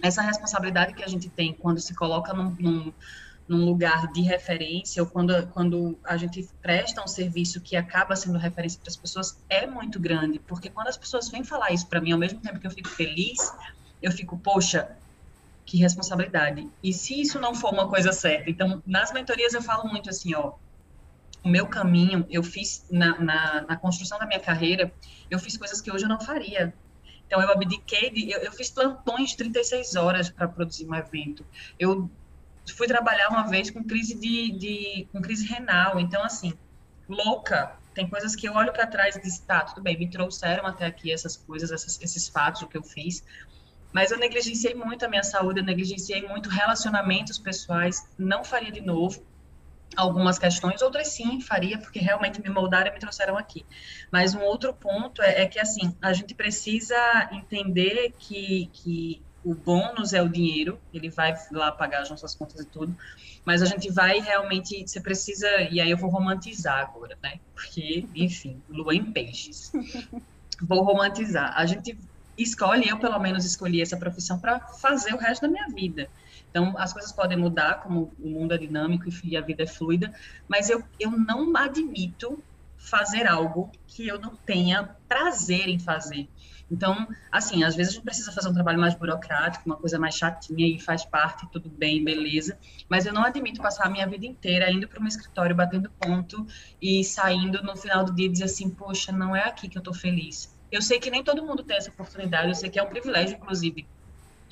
[0.00, 2.92] essa responsabilidade que a gente tem quando se coloca num, num
[3.48, 8.38] num lugar de referência, ou quando, quando a gente presta um serviço que acaba sendo
[8.38, 12.00] referência para as pessoas, é muito grande, porque quando as pessoas vêm falar isso para
[12.00, 13.54] mim, ao mesmo tempo que eu fico feliz,
[14.02, 14.96] eu fico, poxa,
[15.66, 16.70] que responsabilidade.
[16.80, 18.48] E se isso não for uma coisa certa?
[18.48, 20.52] Então, nas mentorias eu falo muito assim, ó,
[21.42, 24.92] o meu caminho, eu fiz na, na, na construção da minha carreira,
[25.28, 26.72] eu fiz coisas que hoje eu não faria.
[27.26, 28.30] Então, eu abdiquei de.
[28.30, 31.44] Eu, eu fiz plantões de 36 horas para produzir um evento.
[31.78, 32.08] Eu
[32.74, 36.52] fui trabalhar uma vez com crise de, de com crise renal, então assim,
[37.08, 37.76] louca.
[37.94, 40.84] Tem coisas que eu olho para trás e digo, tá, tudo bem, me trouxeram até
[40.84, 43.24] aqui essas coisas, essas, esses fatos, o que eu fiz,
[43.96, 48.82] mas eu negligenciei muito a minha saúde, eu negligenciei muito relacionamentos pessoais, não faria de
[48.82, 49.24] novo
[49.96, 53.64] algumas questões, outras sim faria, porque realmente me moldaram e me trouxeram aqui.
[54.12, 56.94] Mas um outro ponto é, é que, assim, a gente precisa
[57.32, 62.60] entender que, que o bônus é o dinheiro, ele vai lá pagar as nossas contas
[62.60, 62.94] e tudo,
[63.46, 67.40] mas a gente vai realmente, você precisa, e aí eu vou romantizar agora, né?
[67.54, 69.72] Porque, enfim, lua em peixes.
[70.62, 71.52] Vou romantizar.
[71.54, 71.98] A gente
[72.38, 76.08] escolhe, eu pelo menos escolhi essa profissão para fazer o resto da minha vida.
[76.50, 80.12] Então, as coisas podem mudar, como o mundo é dinâmico e a vida é fluida,
[80.48, 82.42] mas eu, eu não admito
[82.76, 86.28] fazer algo que eu não tenha prazer em fazer.
[86.70, 90.16] Então, assim, às vezes a gente precisa fazer um trabalho mais burocrático, uma coisa mais
[90.16, 92.58] chatinha e faz parte, tudo bem, beleza.
[92.88, 96.46] Mas eu não admito passar a minha vida inteira indo para um escritório, batendo ponto
[96.80, 99.80] e saindo no final do dia e dizer assim, poxa, não é aqui que eu
[99.80, 100.55] estou feliz.
[100.70, 103.36] Eu sei que nem todo mundo tem essa oportunidade, eu sei que é um privilégio,
[103.36, 103.86] inclusive,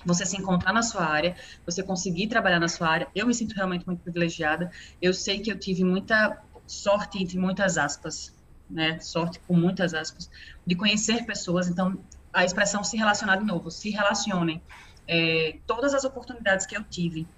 [0.05, 3.09] você se encontrar na sua área, você conseguir trabalhar na sua área.
[3.14, 4.70] Eu me sinto realmente muito privilegiada.
[5.00, 8.35] Eu sei que eu tive muita sorte, entre muitas aspas,
[8.68, 8.98] né?
[9.00, 10.29] Sorte com muitas aspas,
[10.66, 11.68] de conhecer pessoas.
[11.68, 14.62] Então, a expressão se relacionar de novo, se relacionem.
[15.07, 17.29] É, todas as oportunidades que eu tive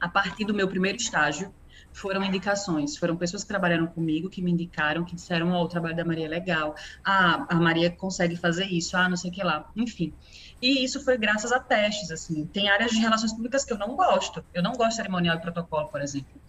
[0.00, 1.54] a partir do meu primeiro estágio
[1.92, 5.96] foram indicações, foram pessoas que trabalharam comigo, que me indicaram, que disseram, oh, o trabalho
[5.96, 6.74] da Maria é legal,
[7.04, 10.14] ah, a Maria consegue fazer isso, ah, não sei o que lá, enfim.
[10.62, 12.46] E isso foi graças a testes, assim.
[12.46, 14.44] Tem áreas de relações públicas que eu não gosto.
[14.52, 16.40] Eu não gosto de cerimonial e protocolo, por exemplo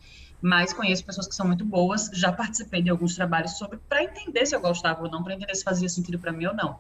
[0.42, 4.46] mas conheço pessoas que são muito boas, já participei de alguns trabalhos sobre para entender
[4.48, 6.80] se eu gostava ou não, para entender se fazia sentido para mim ou não.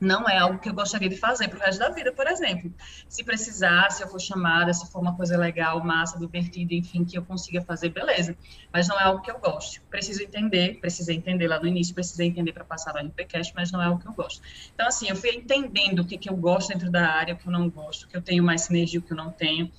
[0.00, 2.72] Não é algo que eu gostaria de fazer para o resto da vida, por exemplo.
[3.08, 7.18] Se precisar, se eu for chamada, se for uma coisa legal, massa, divertida, enfim, que
[7.18, 8.36] eu consiga fazer, beleza.
[8.72, 9.82] Mas não é algo que eu gosto.
[9.90, 13.82] Preciso entender, precisei entender lá no início, precisei entender para passar no RPCast, mas não
[13.82, 14.40] é algo que eu gosto.
[14.74, 17.46] Então, assim, eu fui entendendo o que, que eu gosto dentro da área, o que
[17.46, 19.70] eu não gosto, o que eu tenho mais sinergia, o que eu não tenho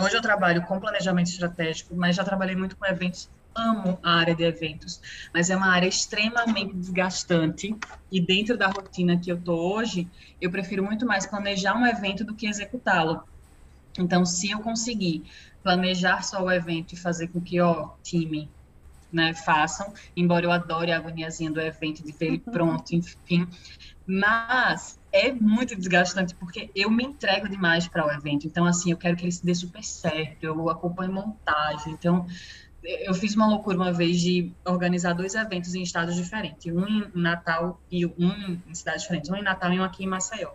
[0.00, 3.28] Hoje eu trabalho com planejamento estratégico, mas já trabalhei muito com eventos.
[3.58, 5.00] Amo a área de eventos,
[5.34, 7.76] mas é uma área extremamente desgastante.
[8.10, 12.24] E dentro da rotina que eu tô hoje, eu prefiro muito mais planejar um evento
[12.24, 13.22] do que executá-lo.
[13.98, 15.24] Então, se eu conseguir
[15.62, 18.52] planejar só o evento e fazer com que, ó, time,
[19.12, 23.46] né, façam, embora eu adore a agoniazinha do evento, de ver ele pronto, enfim.
[24.06, 28.46] Mas é muito desgastante porque eu me entrego demais para o evento.
[28.46, 31.92] Então, assim, eu quero que ele se dê super certo, eu acompanho montagem.
[31.92, 32.26] Então,
[32.88, 37.10] eu fiz uma loucura uma vez de organizar dois eventos em estados diferentes, um em
[37.14, 40.52] Natal e um em cidades diferentes, um em Natal e um aqui em Maceió.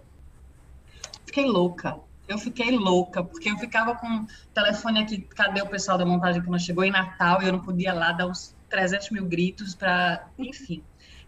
[1.25, 1.99] Fiquei louca.
[2.27, 6.41] Eu fiquei louca, porque eu ficava com o telefone aqui, cadê o pessoal da montagem
[6.41, 9.75] que não chegou em Natal e eu não podia lá dar uns 300 mil gritos
[9.75, 10.81] para, enfim.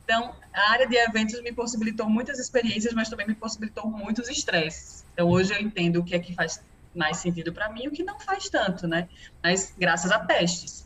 [0.04, 5.06] Então, a área de eventos me possibilitou muitas experiências, mas também me possibilitou muitos estresses.
[5.14, 6.64] Então, hoje eu entendo o que é que faz
[6.96, 9.10] mais sentido para mim e o que não faz tanto, né?
[9.44, 10.85] Mas graças a testes.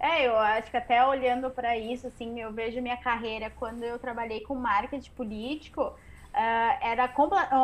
[0.00, 3.98] É, eu acho que até olhando para isso, assim, eu vejo minha carreira quando eu
[3.98, 7.12] trabalhei com marketing político, uh, era,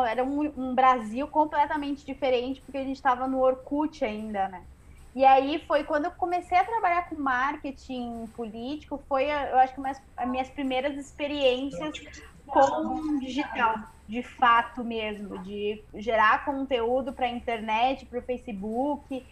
[0.07, 4.63] era um, um Brasil completamente diferente, porque a gente estava no Orkut ainda, né?
[5.15, 9.81] E aí foi quando eu comecei a trabalhar com marketing político, foi, eu acho que
[9.81, 11.91] mais, as minhas primeiras experiências
[12.45, 13.75] com digital,
[14.07, 19.25] de fato mesmo, de gerar conteúdo para a internet, para o Facebook.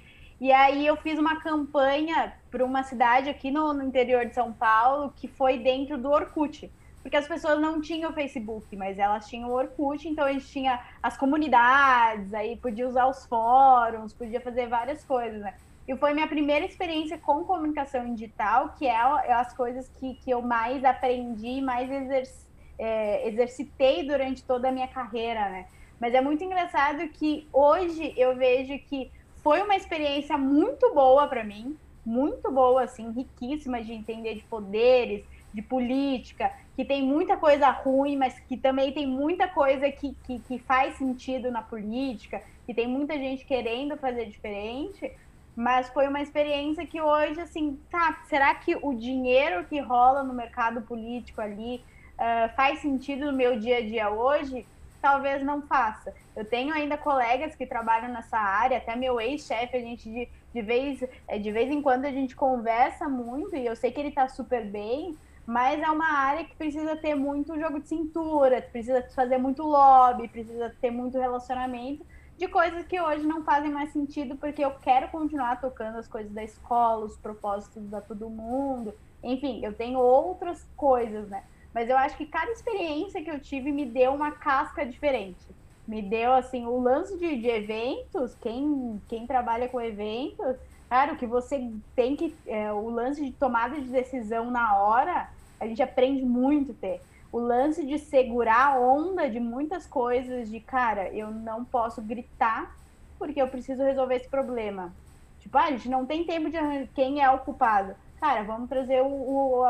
[0.46, 4.54] E aí eu fiz uma campanha para uma cidade aqui no, no, interior de São
[4.54, 6.72] Paulo que foi dentro do Orkut.
[7.02, 10.80] Porque as pessoas não tinham Facebook, mas elas tinham o Orkut, então a gente tinha
[11.02, 15.56] as comunidades, aí podia usar os fóruns, podia fazer várias coisas, né?
[15.88, 19.02] E foi minha primeira experiência com comunicação digital, que é
[19.34, 22.30] as coisas que, que eu mais aprendi, mais exerc,
[22.78, 25.66] é, exercitei durante toda a minha carreira, né?
[26.00, 29.12] Mas é muito engraçado que hoje eu vejo que
[29.46, 35.24] foi uma experiência muito boa para mim, muito boa, assim, riquíssima de entender de poderes,
[35.54, 40.40] de política, que tem muita coisa ruim, mas que também tem muita coisa que, que,
[40.40, 45.12] que faz sentido na política, que tem muita gente querendo fazer diferente.
[45.56, 50.34] Mas foi uma experiência que hoje, assim, tá, será que o dinheiro que rola no
[50.34, 51.84] mercado político ali
[52.16, 54.66] uh, faz sentido no meu dia a dia hoje?
[55.06, 56.12] Talvez não faça.
[56.36, 60.62] Eu tenho ainda colegas que trabalham nessa área, até meu ex-chefe, a gente de, de,
[60.64, 64.10] vez, é, de vez em quando a gente conversa muito, e eu sei que ele
[64.10, 65.16] está super bem,
[65.46, 70.28] mas é uma área que precisa ter muito jogo de cintura, precisa fazer muito lobby,
[70.28, 72.04] precisa ter muito relacionamento
[72.36, 76.32] de coisas que hoje não fazem mais sentido, porque eu quero continuar tocando as coisas
[76.32, 78.92] da escola, os propósitos da todo mundo,
[79.22, 81.44] enfim, eu tenho outras coisas, né?
[81.76, 85.46] Mas eu acho que cada experiência que eu tive me deu uma casca diferente.
[85.86, 90.56] Me deu, assim, o lance de, de eventos, quem, quem trabalha com eventos,
[90.88, 92.34] claro que você tem que.
[92.48, 97.02] É, o lance de tomada de decisão na hora, a gente aprende muito ter.
[97.30, 102.74] O lance de segurar a onda de muitas coisas, de cara, eu não posso gritar
[103.20, 104.94] porque eu preciso resolver esse problema.
[105.42, 107.96] Tipo, ah, a gente não tem tempo de quem é o culpado.
[108.22, 109.66] Cara, vamos trazer o, o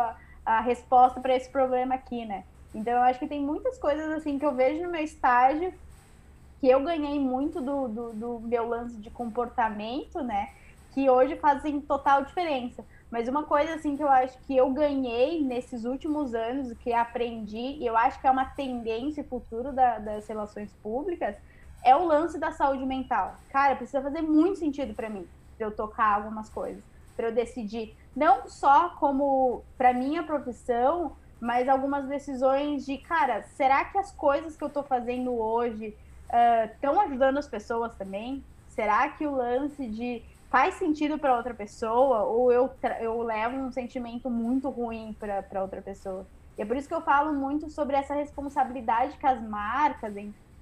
[0.45, 2.43] a resposta para esse problema aqui, né?
[2.73, 5.73] Então, eu acho que tem muitas coisas assim que eu vejo no meu estágio
[6.59, 10.49] que eu ganhei muito do, do, do meu lance de comportamento, né?
[10.91, 12.85] Que hoje fazem total diferença.
[13.11, 17.77] Mas uma coisa assim que eu acho que eu ganhei nesses últimos anos, que aprendi,
[17.79, 21.35] e eu acho que é uma tendência futuro da, das relações públicas,
[21.83, 23.35] é o lance da saúde mental.
[23.49, 25.27] Cara, precisa fazer muito sentido para mim,
[25.57, 26.83] para eu tocar algumas coisas,
[27.15, 33.85] para eu decidir não só como para minha profissão, mas algumas decisões de, cara, será
[33.85, 35.95] que as coisas que eu estou fazendo hoje
[36.73, 38.43] estão uh, ajudando as pessoas também?
[38.69, 42.69] Será que o lance de faz sentido para outra pessoa ou eu,
[43.01, 46.25] eu levo um sentimento muito ruim para outra pessoa?
[46.57, 50.13] E é por isso que eu falo muito sobre essa responsabilidade que as marcas,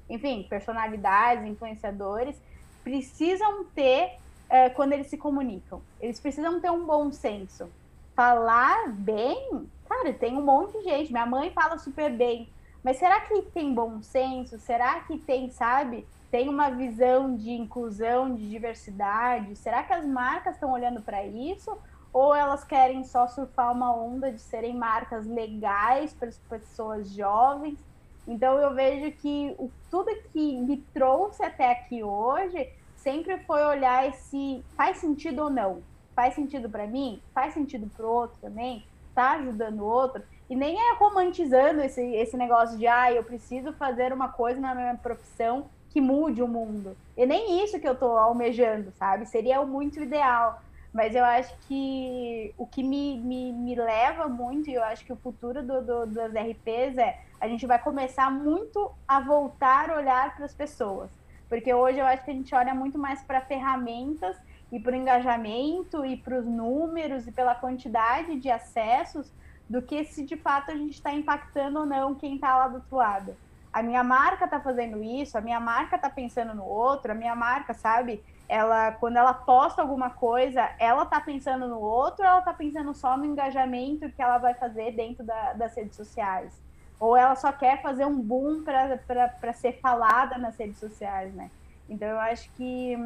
[0.09, 2.41] enfim, personalidades, influenciadores,
[2.83, 4.17] precisam ter
[4.53, 5.81] é, quando eles se comunicam.
[5.99, 7.67] Eles precisam ter um bom senso.
[8.15, 11.11] Falar bem, cara, tem um monte de gente.
[11.11, 12.47] Minha mãe fala super bem.
[12.83, 14.59] Mas será que tem bom senso?
[14.59, 16.05] Será que tem, sabe?
[16.29, 19.55] Tem uma visão de inclusão, de diversidade?
[19.55, 21.75] Será que as marcas estão olhando para isso?
[22.13, 27.79] Ou elas querem só surfar uma onda de serem marcas legais para as pessoas jovens?
[28.27, 32.69] Então eu vejo que o, tudo que me trouxe até aqui hoje
[33.03, 35.83] sempre foi olhar se faz sentido ou não.
[36.15, 37.21] Faz sentido para mim?
[37.33, 38.85] Faz sentido para o outro também?
[39.13, 40.23] Tá ajudando o outro?
[40.49, 44.73] E nem é romantizando esse, esse negócio de, ah, eu preciso fazer uma coisa na
[44.73, 46.95] minha profissão que mude o mundo.
[47.17, 49.25] E nem isso que eu tô almejando, sabe?
[49.25, 50.61] Seria o muito ideal.
[50.93, 55.11] Mas eu acho que o que me, me, me leva muito, e eu acho que
[55.11, 59.97] o futuro do, do, das RPs é a gente vai começar muito a voltar a
[59.97, 61.09] olhar para as pessoas
[61.53, 64.35] porque hoje eu acho que a gente olha muito mais para ferramentas
[64.71, 69.31] e para o engajamento e para os números e pela quantidade de acessos
[69.69, 72.77] do que se de fato a gente está impactando ou não quem está lá do
[72.77, 73.37] outro lado.
[73.71, 77.35] A minha marca está fazendo isso, a minha marca está pensando no outro, a minha
[77.35, 78.23] marca, sabe?
[78.49, 83.15] Ela, quando ela posta alguma coisa, ela está pensando no outro, ela está pensando só
[83.15, 86.63] no engajamento que ela vai fazer dentro da, das redes sociais
[87.03, 91.51] ou ela só quer fazer um boom para ser falada nas redes sociais, né?
[91.89, 92.97] Então eu acho que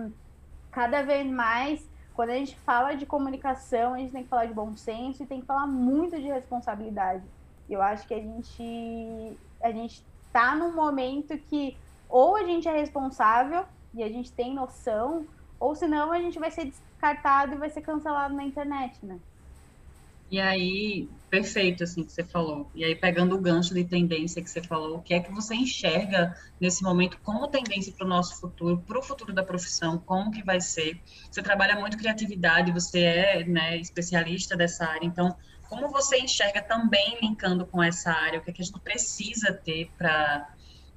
[0.71, 1.83] cada vez mais,
[2.13, 5.25] quando a gente fala de comunicação, a gente tem que falar de bom senso e
[5.25, 7.23] tem que falar muito de responsabilidade.
[7.67, 11.75] Eu acho que a gente a gente tá num momento que
[12.07, 15.25] ou a gente é responsável e a gente tem noção,
[15.59, 19.17] ou senão a gente vai ser descartado e vai ser cancelado na internet, né?
[20.29, 22.69] E aí, perfeito, assim, que você falou.
[22.75, 25.55] E aí, pegando o gancho de tendência que você falou, o que é que você
[25.55, 30.31] enxerga nesse momento como tendência para o nosso futuro, para o futuro da profissão, como
[30.31, 31.01] que vai ser?
[31.31, 35.33] Você trabalha muito criatividade, você é né, especialista dessa área, então,
[35.69, 38.39] como você enxerga também linkando com essa área?
[38.39, 40.47] O que é que a gente precisa ter para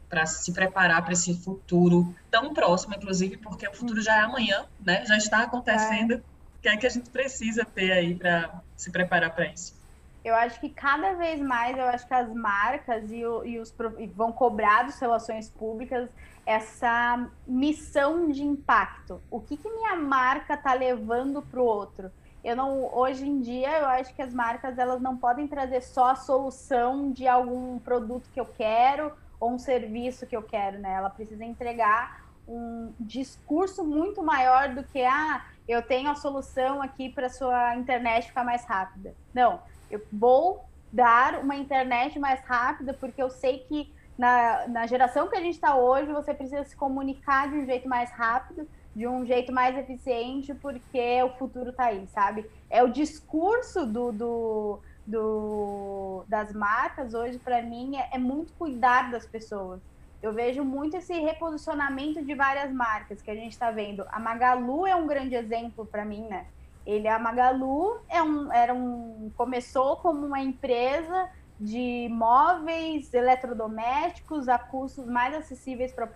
[0.09, 4.67] para se preparar para esse futuro tão próximo, inclusive, porque o futuro já é amanhã,
[4.85, 5.07] né?
[5.07, 6.15] Já está acontecendo.
[6.15, 6.23] É.
[6.63, 9.79] Que é que a gente precisa ter aí para se preparar para isso?
[10.23, 14.07] Eu acho que cada vez mais, eu acho que as marcas e, e os e
[14.07, 16.11] vão cobrar das relações públicas
[16.45, 19.23] essa missão de impacto.
[19.31, 22.11] O que, que minha marca está levando para o outro?
[22.43, 26.11] Eu não, hoje em dia, eu acho que as marcas elas não podem trazer só
[26.11, 30.93] a solução de algum produto que eu quero ou um serviço que eu quero, né?
[30.95, 37.09] Ela precisa entregar um discurso muito maior do que ah, eu tenho a solução aqui
[37.09, 39.15] para sua internet ficar mais rápida.
[39.33, 45.29] Não, eu vou dar uma internet mais rápida porque eu sei que na, na geração
[45.29, 49.07] que a gente está hoje, você precisa se comunicar de um jeito mais rápido, de
[49.07, 52.45] um jeito mais eficiente, porque o futuro está aí, sabe?
[52.69, 59.11] É o discurso do, do, do das marcas hoje, para mim, é, é muito cuidar
[59.11, 59.81] das pessoas.
[60.23, 64.05] Eu vejo muito esse reposicionamento de várias marcas que a gente está vendo.
[64.11, 66.47] A Magalu é um grande exemplo para mim, né?
[66.87, 74.59] Ele, a Magalu, é um, era um, começou como uma empresa de móveis eletrodomésticos a
[74.59, 76.09] custos mais acessíveis para a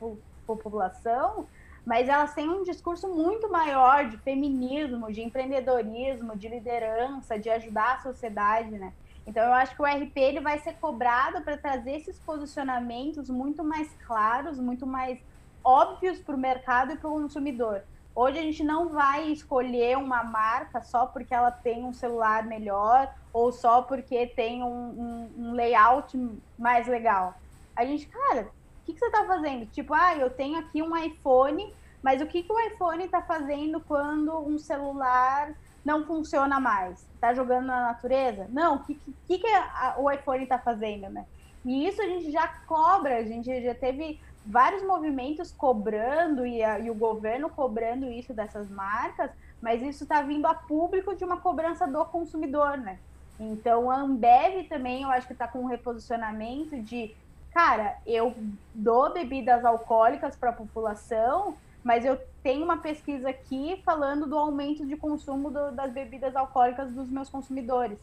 [0.47, 1.47] população,
[1.85, 7.97] mas elas têm um discurso muito maior de feminismo, de empreendedorismo, de liderança, de ajudar
[7.97, 8.93] a sociedade, né?
[9.27, 13.65] Então eu acho que o RP ele vai ser cobrado para trazer esses posicionamentos muito
[13.65, 15.19] mais claros, muito mais
[15.63, 17.83] óbvios para o mercado e para o consumidor.
[18.15, 23.13] Hoje a gente não vai escolher uma marca só porque ela tem um celular melhor
[23.33, 26.17] ou só porque tem um, um, um layout
[26.57, 27.35] mais legal.
[27.75, 29.67] A gente, cara, o que, que você está fazendo?
[29.67, 33.81] Tipo, ah, eu tenho aqui um iPhone, mas o que, que o iPhone está fazendo
[33.81, 35.53] quando um celular
[35.85, 37.07] não funciona mais?
[37.15, 38.47] Está jogando na natureza?
[38.51, 38.95] Não, o que,
[39.27, 41.27] que, que a, o iPhone está fazendo, né?
[41.65, 46.79] E isso a gente já cobra, a gente já teve vários movimentos cobrando e, a,
[46.79, 49.31] e, o governo cobrando isso dessas marcas,
[49.61, 52.99] mas isso está vindo a público de uma cobrança do consumidor, né?
[53.41, 57.15] Então a Ambev também eu acho que está com um reposicionamento de,
[57.53, 58.35] cara, eu
[58.75, 64.87] dou bebidas alcoólicas para a população, mas eu tenho uma pesquisa aqui falando do aumento
[64.87, 67.99] de consumo do, das bebidas alcoólicas dos meus consumidores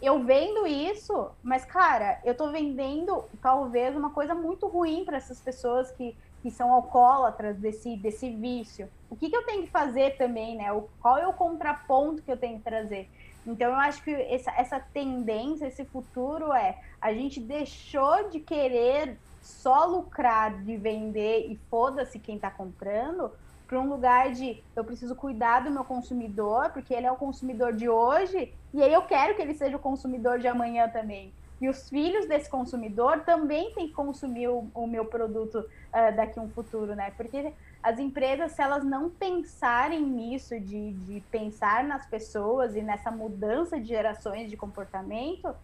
[0.00, 5.40] eu vendo isso, mas, cara, eu tô vendendo talvez uma coisa muito ruim para essas
[5.40, 8.88] pessoas que, que são alcoólatras desse, desse vício.
[9.10, 10.72] O que, que eu tenho que fazer também, né?
[10.72, 13.08] O, qual é o contraponto que eu tenho que trazer?
[13.44, 19.18] Então, eu acho que essa, essa tendência, esse futuro é a gente deixou de querer
[19.40, 23.32] só lucrar de vender e foda-se quem está comprando
[23.68, 27.74] para um lugar de eu preciso cuidar do meu consumidor, porque ele é o consumidor
[27.74, 31.30] de hoje, e aí eu quero que ele seja o consumidor de amanhã também.
[31.60, 36.38] E os filhos desse consumidor também têm que consumir o, o meu produto uh, daqui
[36.38, 37.12] a um futuro, né?
[37.16, 37.52] Porque
[37.82, 43.78] as empresas, se elas não pensarem nisso, de, de pensar nas pessoas e nessa mudança
[43.78, 45.54] de gerações de comportamento,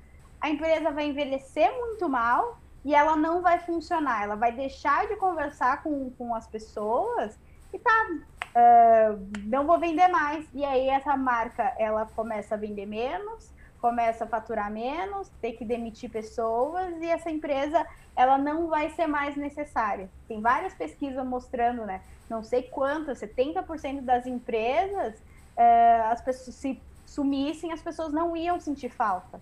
[0.40, 4.24] a empresa vai envelhecer muito mal e ela não vai funcionar.
[4.24, 7.38] Ela vai deixar de conversar com, com as pessoas
[7.74, 8.06] e tá,
[8.54, 10.46] uh, não vou vender mais.
[10.54, 13.50] E aí essa marca, ela começa a vender menos,
[13.80, 17.84] começa a faturar menos, tem que demitir pessoas e essa empresa,
[18.16, 20.08] ela não vai ser mais necessária.
[20.28, 22.00] Tem várias pesquisas mostrando, né?
[22.30, 28.58] Não sei quantas, 70% das empresas, uh, as pessoas se sumissem, as pessoas não iam
[28.58, 29.40] sentir falta.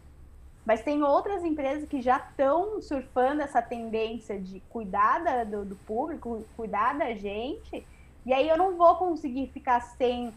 [0.64, 5.76] Mas tem outras empresas que já estão surfando essa tendência de cuidar da, do, do,
[5.76, 7.84] público, cuidar da gente,
[8.24, 10.32] e aí eu não vou conseguir ficar sem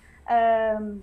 [0.82, 1.02] um,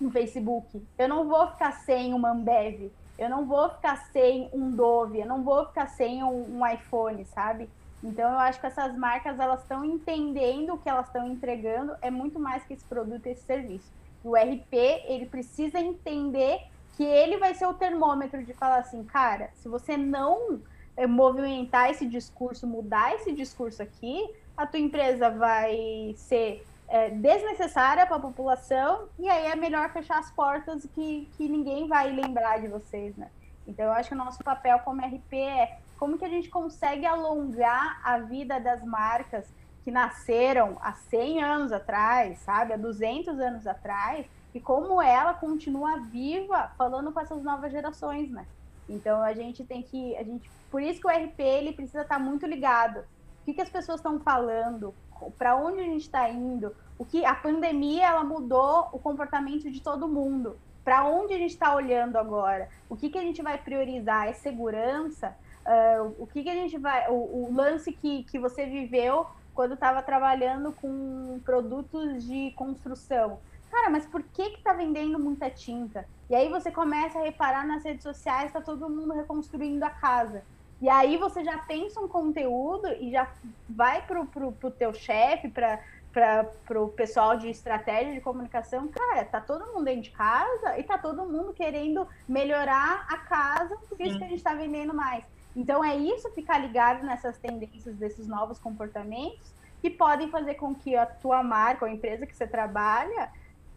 [0.00, 4.70] um Facebook, eu não vou ficar sem uma Ambev, eu não vou ficar sem um
[4.70, 7.68] Dove, eu não vou ficar sem um, um iPhone, sabe?
[8.02, 12.10] Então eu acho que essas marcas elas estão entendendo o que elas estão entregando é
[12.10, 13.92] muito mais que esse produto e esse serviço.
[14.24, 14.72] O RP
[15.06, 16.60] ele precisa entender
[16.96, 20.60] que ele vai ser o termômetro de falar assim, cara, se você não
[20.96, 28.06] eh, movimentar esse discurso, mudar esse discurso aqui, a tua empresa vai ser é, desnecessária
[28.06, 32.60] para a população e aí é melhor fechar as portas que, que ninguém vai lembrar
[32.60, 33.30] de vocês, né?
[33.66, 37.06] Então eu acho que o nosso papel como RP é como que a gente consegue
[37.06, 39.46] alongar a vida das marcas
[39.84, 46.00] que nasceram há 100 anos atrás, sabe, há 200 anos atrás, e como ela continua
[46.00, 48.46] viva falando com essas novas gerações, né?
[48.88, 52.18] Então a gente tem que, a gente, por isso que o RP ele precisa estar
[52.18, 53.04] muito ligado
[53.42, 54.94] o que, que as pessoas estão falando,
[55.36, 59.80] para onde a gente está indo, o que a pandemia ela mudou o comportamento de
[59.80, 60.56] todo mundo.
[60.84, 62.68] Para onde a gente está olhando agora?
[62.88, 64.28] O que, que a gente vai priorizar?
[64.28, 65.36] É segurança?
[65.66, 67.08] Uh, o que, que a gente vai.
[67.10, 73.40] O, o lance que, que você viveu quando estava trabalhando com produtos de construção.
[73.70, 76.06] Cara, mas por que que tá vendendo muita tinta?
[76.30, 80.44] E aí você começa a reparar nas redes sociais, está todo mundo reconstruindo a casa.
[80.82, 83.30] E aí você já pensa um conteúdo e já
[83.68, 85.78] vai pro, pro, pro teu chefe, para
[86.12, 90.82] para o pessoal de estratégia de comunicação, cara, tá todo mundo dentro de casa e
[90.82, 95.24] tá todo mundo querendo melhorar a casa, por isso que a gente está vendendo mais.
[95.56, 100.94] Então é isso ficar ligado nessas tendências desses novos comportamentos que podem fazer com que
[100.94, 103.30] a tua marca ou a empresa que você trabalha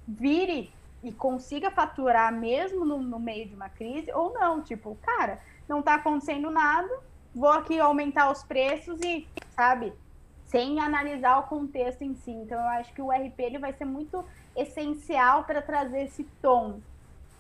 [0.06, 4.62] vire e consiga faturar mesmo no, no meio de uma crise ou não.
[4.62, 6.90] Tipo, cara, não está acontecendo nada,
[7.34, 9.94] vou aqui aumentar os preços e, sabe,
[10.46, 12.32] sem analisar o contexto em si.
[12.32, 14.24] Então, eu acho que o RP ele vai ser muito
[14.56, 16.80] essencial para trazer esse tom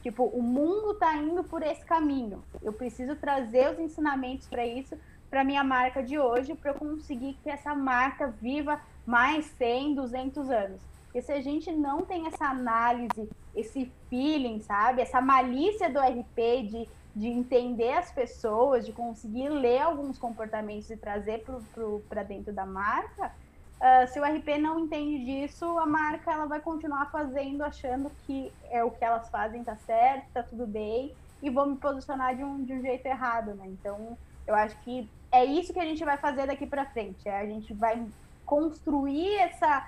[0.05, 2.43] Tipo, o mundo está indo por esse caminho.
[2.61, 4.95] Eu preciso trazer os ensinamentos para isso,
[5.31, 10.51] para minha marca de hoje, para eu conseguir que essa marca viva mais 100, 200
[10.51, 10.79] anos.
[11.05, 15.01] Porque se a gente não tem essa análise, esse feeling, sabe?
[15.01, 16.37] Essa malícia do RP
[16.69, 21.45] de, de entender as pessoas, de conseguir ler alguns comportamentos e trazer
[22.09, 23.31] para dentro da marca,
[23.75, 28.51] Uh, se o RP não entende disso, a marca ela vai continuar fazendo, achando que
[28.71, 32.43] é o que elas fazem tá certo, tá tudo bem, e vou me posicionar de
[32.43, 33.67] um, de um jeito errado, né?
[33.67, 37.27] Então, eu acho que é isso que a gente vai fazer daqui para frente.
[37.27, 38.01] É, a gente vai
[38.45, 39.87] construir essa,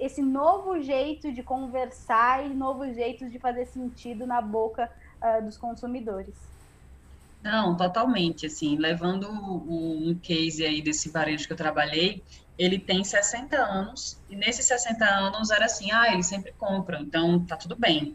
[0.00, 4.90] esse novo jeito de conversar e novos jeitos de fazer sentido na boca
[5.22, 6.34] uh, dos consumidores.
[7.42, 12.22] Não, totalmente, assim, levando um case aí desse varejo que eu trabalhei,
[12.58, 17.44] ele tem 60 anos, e nesses 60 anos era assim, ah, ele sempre compra, então
[17.46, 18.14] tá tudo bem.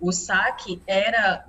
[0.00, 1.44] O saque era,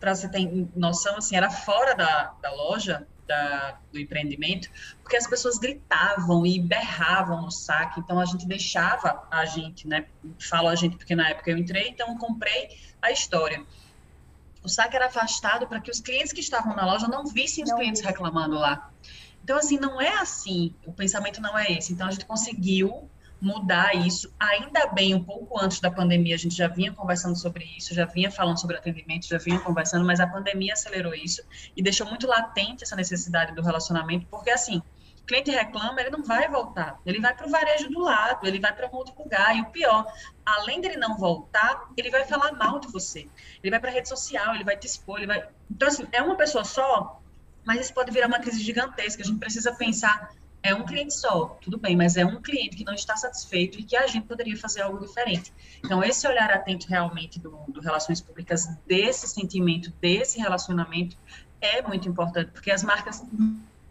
[0.00, 4.70] para você ter noção, assim, era fora da, da loja, da, do empreendimento,
[5.02, 10.06] porque as pessoas gritavam e berravam no saque, então a gente deixava a gente, né,
[10.40, 12.70] falo a gente porque na época eu entrei, então eu comprei
[13.02, 13.62] a história
[14.62, 17.70] o saque era afastado para que os clientes que estavam na loja não vissem os
[17.70, 18.90] não clientes reclamando lá.
[19.42, 21.92] Então, assim, não é assim, o pensamento não é esse.
[21.92, 23.10] Então, a gente conseguiu
[23.40, 24.32] mudar isso.
[24.38, 28.04] Ainda bem, um pouco antes da pandemia, a gente já vinha conversando sobre isso, já
[28.04, 31.42] vinha falando sobre atendimento, já vinha conversando, mas a pandemia acelerou isso
[31.76, 34.80] e deixou muito latente essa necessidade do relacionamento, porque, assim,
[35.22, 37.00] o cliente reclama, ele não vai voltar.
[37.06, 39.56] Ele vai para o varejo do lado, ele vai para um outro lugar.
[39.56, 40.04] E o pior,
[40.44, 43.28] além dele não voltar, ele vai falar mal de você.
[43.62, 45.48] Ele vai para a rede social, ele vai te expor, ele vai.
[45.70, 47.22] Então, assim, é uma pessoa só,
[47.64, 49.22] mas isso pode virar uma crise gigantesca.
[49.22, 50.32] A gente precisa pensar.
[50.64, 53.82] É um cliente só, tudo bem, mas é um cliente que não está satisfeito e
[53.82, 55.52] que a gente poderia fazer algo diferente.
[55.84, 61.16] Então, esse olhar atento realmente do, do Relações Públicas, desse sentimento, desse relacionamento,
[61.60, 63.24] é muito importante, porque as marcas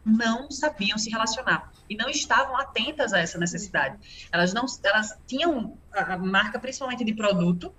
[0.06, 3.98] não sabiam se relacionar e não estavam atentas a essa necessidade.
[4.32, 7.74] Elas não, elas tinham a marca principalmente de produto,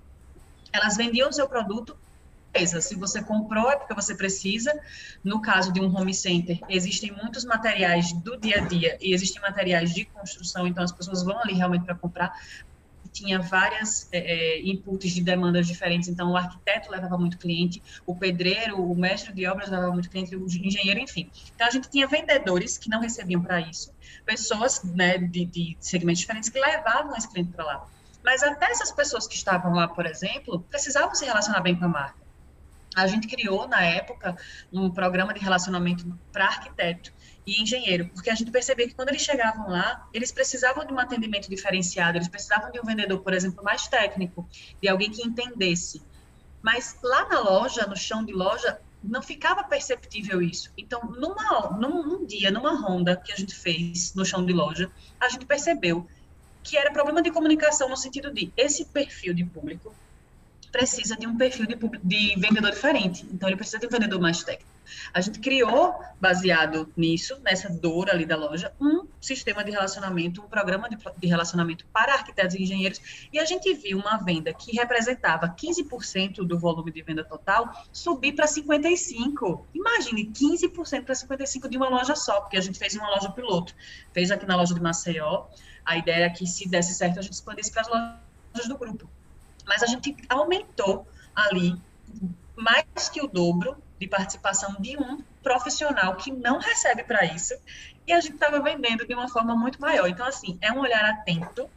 [0.73, 1.97] elas vendiam o seu produto.
[2.83, 4.79] Se você comprou é porque você precisa.
[5.25, 9.41] No caso de um home center, existem muitos materiais do dia a dia e existem
[9.41, 12.31] materiais de construção, então as pessoas vão ali realmente para comprar
[13.13, 18.17] tinha várias é, é, inputs de demandas diferentes, então o arquiteto levava muito cliente, o
[18.17, 21.31] pedreiro, o mestre de obras levava muito cliente, o engenheiro, enfim.
[21.55, 23.95] Então a gente tinha vendedores que não recebiam para isso,
[24.25, 27.87] pessoas né, de, de segmentos diferentes que levavam esse cliente para lá.
[28.25, 31.89] Mas até essas pessoas que estavam lá, por exemplo, precisavam se relacionar bem com a
[31.89, 32.23] marca.
[32.95, 34.37] A gente criou, na época,
[34.73, 37.13] um programa de relacionamento para arquiteto
[37.47, 40.99] e engenheiro, porque a gente percebia que quando eles chegavam lá, eles precisavam de um
[40.99, 44.49] atendimento diferenciado, eles precisavam de um vendedor, por exemplo, mais técnico,
[44.81, 46.03] de alguém que entendesse.
[46.63, 50.71] Mas lá na loja, no chão de loja, não ficava perceptível isso.
[50.79, 54.91] Então, numa, num, num dia, numa ronda que a gente fez no chão de loja,
[55.19, 56.07] a gente percebeu
[56.63, 59.93] que era problema de comunicação no sentido de esse perfil de público
[60.71, 63.27] precisa de um perfil de, de vendedor diferente.
[63.31, 64.72] Então, ele precisa de um vendedor mais técnico.
[65.13, 70.49] A gente criou, baseado nisso, nessa dor ali da loja, um sistema de relacionamento, um
[70.49, 74.77] programa de, de relacionamento para arquitetos e engenheiros, e a gente viu uma venda que
[74.77, 79.61] representava 15% do volume de venda total subir para 55%.
[79.75, 83.75] Imagine, 15% para 55% de uma loja só, porque a gente fez uma loja piloto.
[84.13, 85.47] Fez aqui na loja de Maceió.
[85.85, 89.09] A ideia é que, se desse certo, a gente expandisse para as lojas do grupo.
[89.67, 91.81] Mas a gente aumentou ali
[92.57, 97.55] mais que o dobro de participação de um profissional que não recebe para isso
[98.07, 100.09] e a gente estava vendendo de uma forma muito maior.
[100.09, 101.71] Então, assim, é um olhar atento,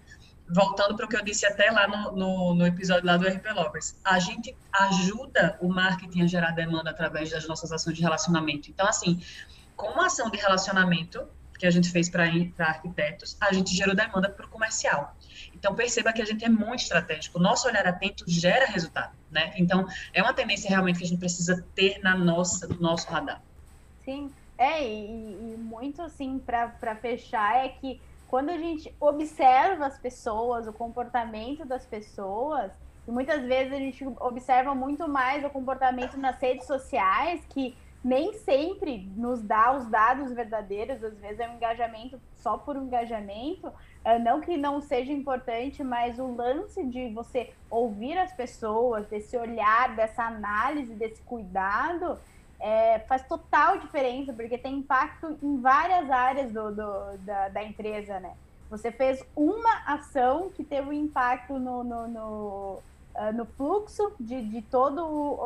[0.49, 3.45] voltando para o que eu disse até lá no, no, no, episódio lá do RP
[3.53, 8.71] Lovers, a gente ajuda o marketing a gerar demanda através das nossas ações de relacionamento.
[8.71, 9.21] Então, assim,
[9.75, 11.27] com uma ação de relacionamento
[11.59, 12.25] que a gente fez para
[12.59, 15.15] arquitetos, a gente gerou demanda para o comercial.
[15.53, 17.39] Então, perceba que a gente é muito estratégico.
[17.39, 19.53] O nosso olhar atento gera resultado, né?
[19.57, 23.41] Então, é uma tendência realmente que a gente precisa ter na nossa, no nosso radar.
[24.03, 29.97] Sim, é, e, e muito assim, para fechar, é que quando a gente observa as
[29.97, 32.71] pessoas, o comportamento das pessoas,
[33.07, 37.75] e muitas vezes a gente observa muito mais o comportamento nas redes sociais, que
[38.05, 42.83] nem sempre nos dá os dados verdadeiros, às vezes é um engajamento só por um
[42.83, 49.07] engajamento, é, não que não seja importante, mas o lance de você ouvir as pessoas,
[49.07, 52.19] desse olhar, dessa análise, desse cuidado,
[52.59, 58.19] é, faz total diferença, porque tem impacto em várias áreas do, do da, da, empresa,
[58.19, 58.35] né?
[58.69, 62.79] Você fez uma ação que teve um impacto no, no, no,
[63.33, 65.01] no fluxo de, de toda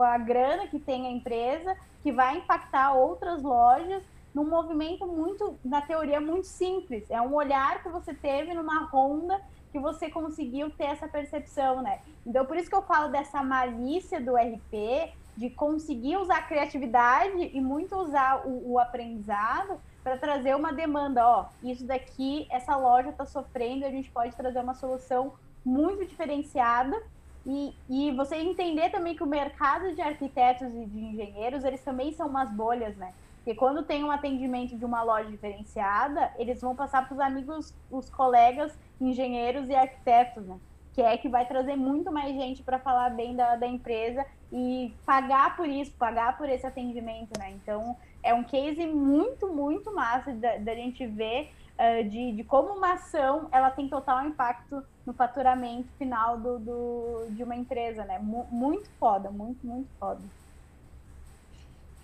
[0.05, 4.03] a grana que tem a empresa, que vai impactar outras lojas
[4.33, 7.09] num movimento muito, na teoria, muito simples.
[7.09, 9.39] É um olhar que você teve numa ronda
[9.71, 11.99] que você conseguiu ter essa percepção, né?
[12.25, 17.51] Então, por isso que eu falo dessa malícia do RP, de conseguir usar a criatividade
[17.53, 21.25] e muito usar o, o aprendizado para trazer uma demanda.
[21.25, 27.01] Ó, isso daqui, essa loja está sofrendo, a gente pode trazer uma solução muito diferenciada
[27.49, 32.11] e, e você entender também que o mercado de arquitetos e de engenheiros, eles também
[32.11, 33.11] são umas bolhas, né?
[33.37, 37.73] Porque quando tem um atendimento de uma loja diferenciada, eles vão passar para os amigos,
[37.89, 40.59] os colegas engenheiros e arquitetos, né?
[40.93, 44.23] Que é que vai trazer muito mais gente para falar bem da, da empresa
[44.53, 47.49] e pagar por isso, pagar por esse atendimento, né?
[47.51, 52.73] Então, é um case muito, muito massa da, da gente ver uh, de, de como
[52.73, 58.15] uma ação ela tem total impacto no faturamento final do, do de uma empresa, né?
[58.15, 60.21] M muito foda, muito, muito foda.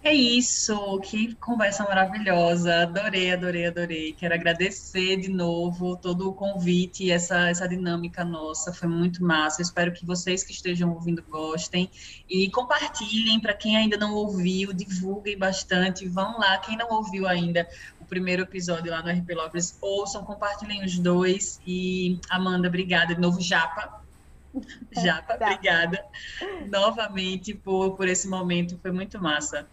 [0.05, 2.83] É isso, que conversa maravilhosa.
[2.83, 4.13] Adorei, adorei, adorei.
[4.13, 8.71] Quero agradecer de novo todo o convite e essa, essa dinâmica nossa.
[8.71, 9.63] Foi muito massa.
[9.63, 11.89] espero que vocês que estejam ouvindo gostem
[12.29, 16.07] e compartilhem para quem ainda não ouviu, divulguem bastante.
[16.07, 17.67] Vão lá, quem não ouviu ainda
[18.05, 21.59] o primeiro episódio lá no RP Lopes, ouçam, compartilhem os dois.
[21.65, 24.01] E Amanda, obrigada de novo, Japa.
[24.93, 25.47] Japa, tá.
[25.47, 26.05] obrigada
[26.69, 29.67] novamente por, por esse momento, foi muito massa.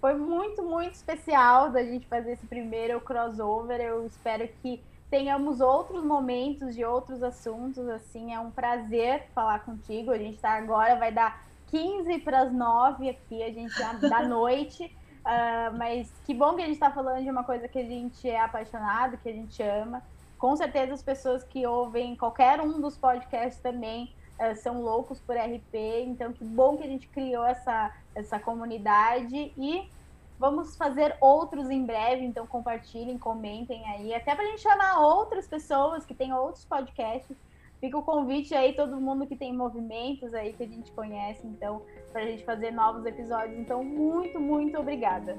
[0.00, 3.80] Foi muito, muito especial da gente fazer esse primeiro crossover.
[3.80, 7.86] Eu espero que tenhamos outros momentos de outros assuntos.
[7.88, 10.10] Assim, é um prazer falar contigo.
[10.10, 13.74] A gente está agora, vai dar 15 para as 9 aqui, a gente
[14.08, 14.94] da noite.
[15.26, 18.30] Uh, mas que bom que a gente está falando de uma coisa que a gente
[18.30, 20.00] é apaixonado, que a gente ama.
[20.38, 25.36] Com certeza as pessoas que ouvem qualquer um dos podcasts também uh, são loucos por
[25.36, 25.74] RP.
[26.04, 29.90] Então, que bom que a gente criou essa, essa comunidade e
[30.38, 32.24] vamos fazer outros em breve.
[32.24, 37.36] Então, compartilhem, comentem aí, até para a gente chamar outras pessoas que têm outros podcasts.
[37.80, 41.82] Fica o convite aí, todo mundo que tem movimentos aí que a gente conhece, então,
[42.16, 43.58] para a gente fazer novos episódios.
[43.58, 45.36] Então, muito, muito obrigada.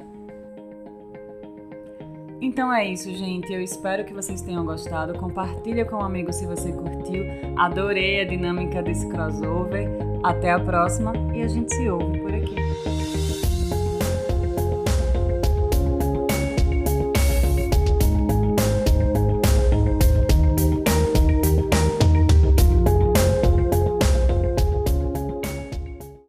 [2.40, 3.52] Então é isso, gente.
[3.52, 5.18] Eu espero que vocês tenham gostado.
[5.18, 7.24] Compartilha com um amigo se você curtiu.
[7.58, 9.90] Adorei a dinâmica desse crossover.
[10.24, 12.67] Até a próxima e a gente se ouve por aqui.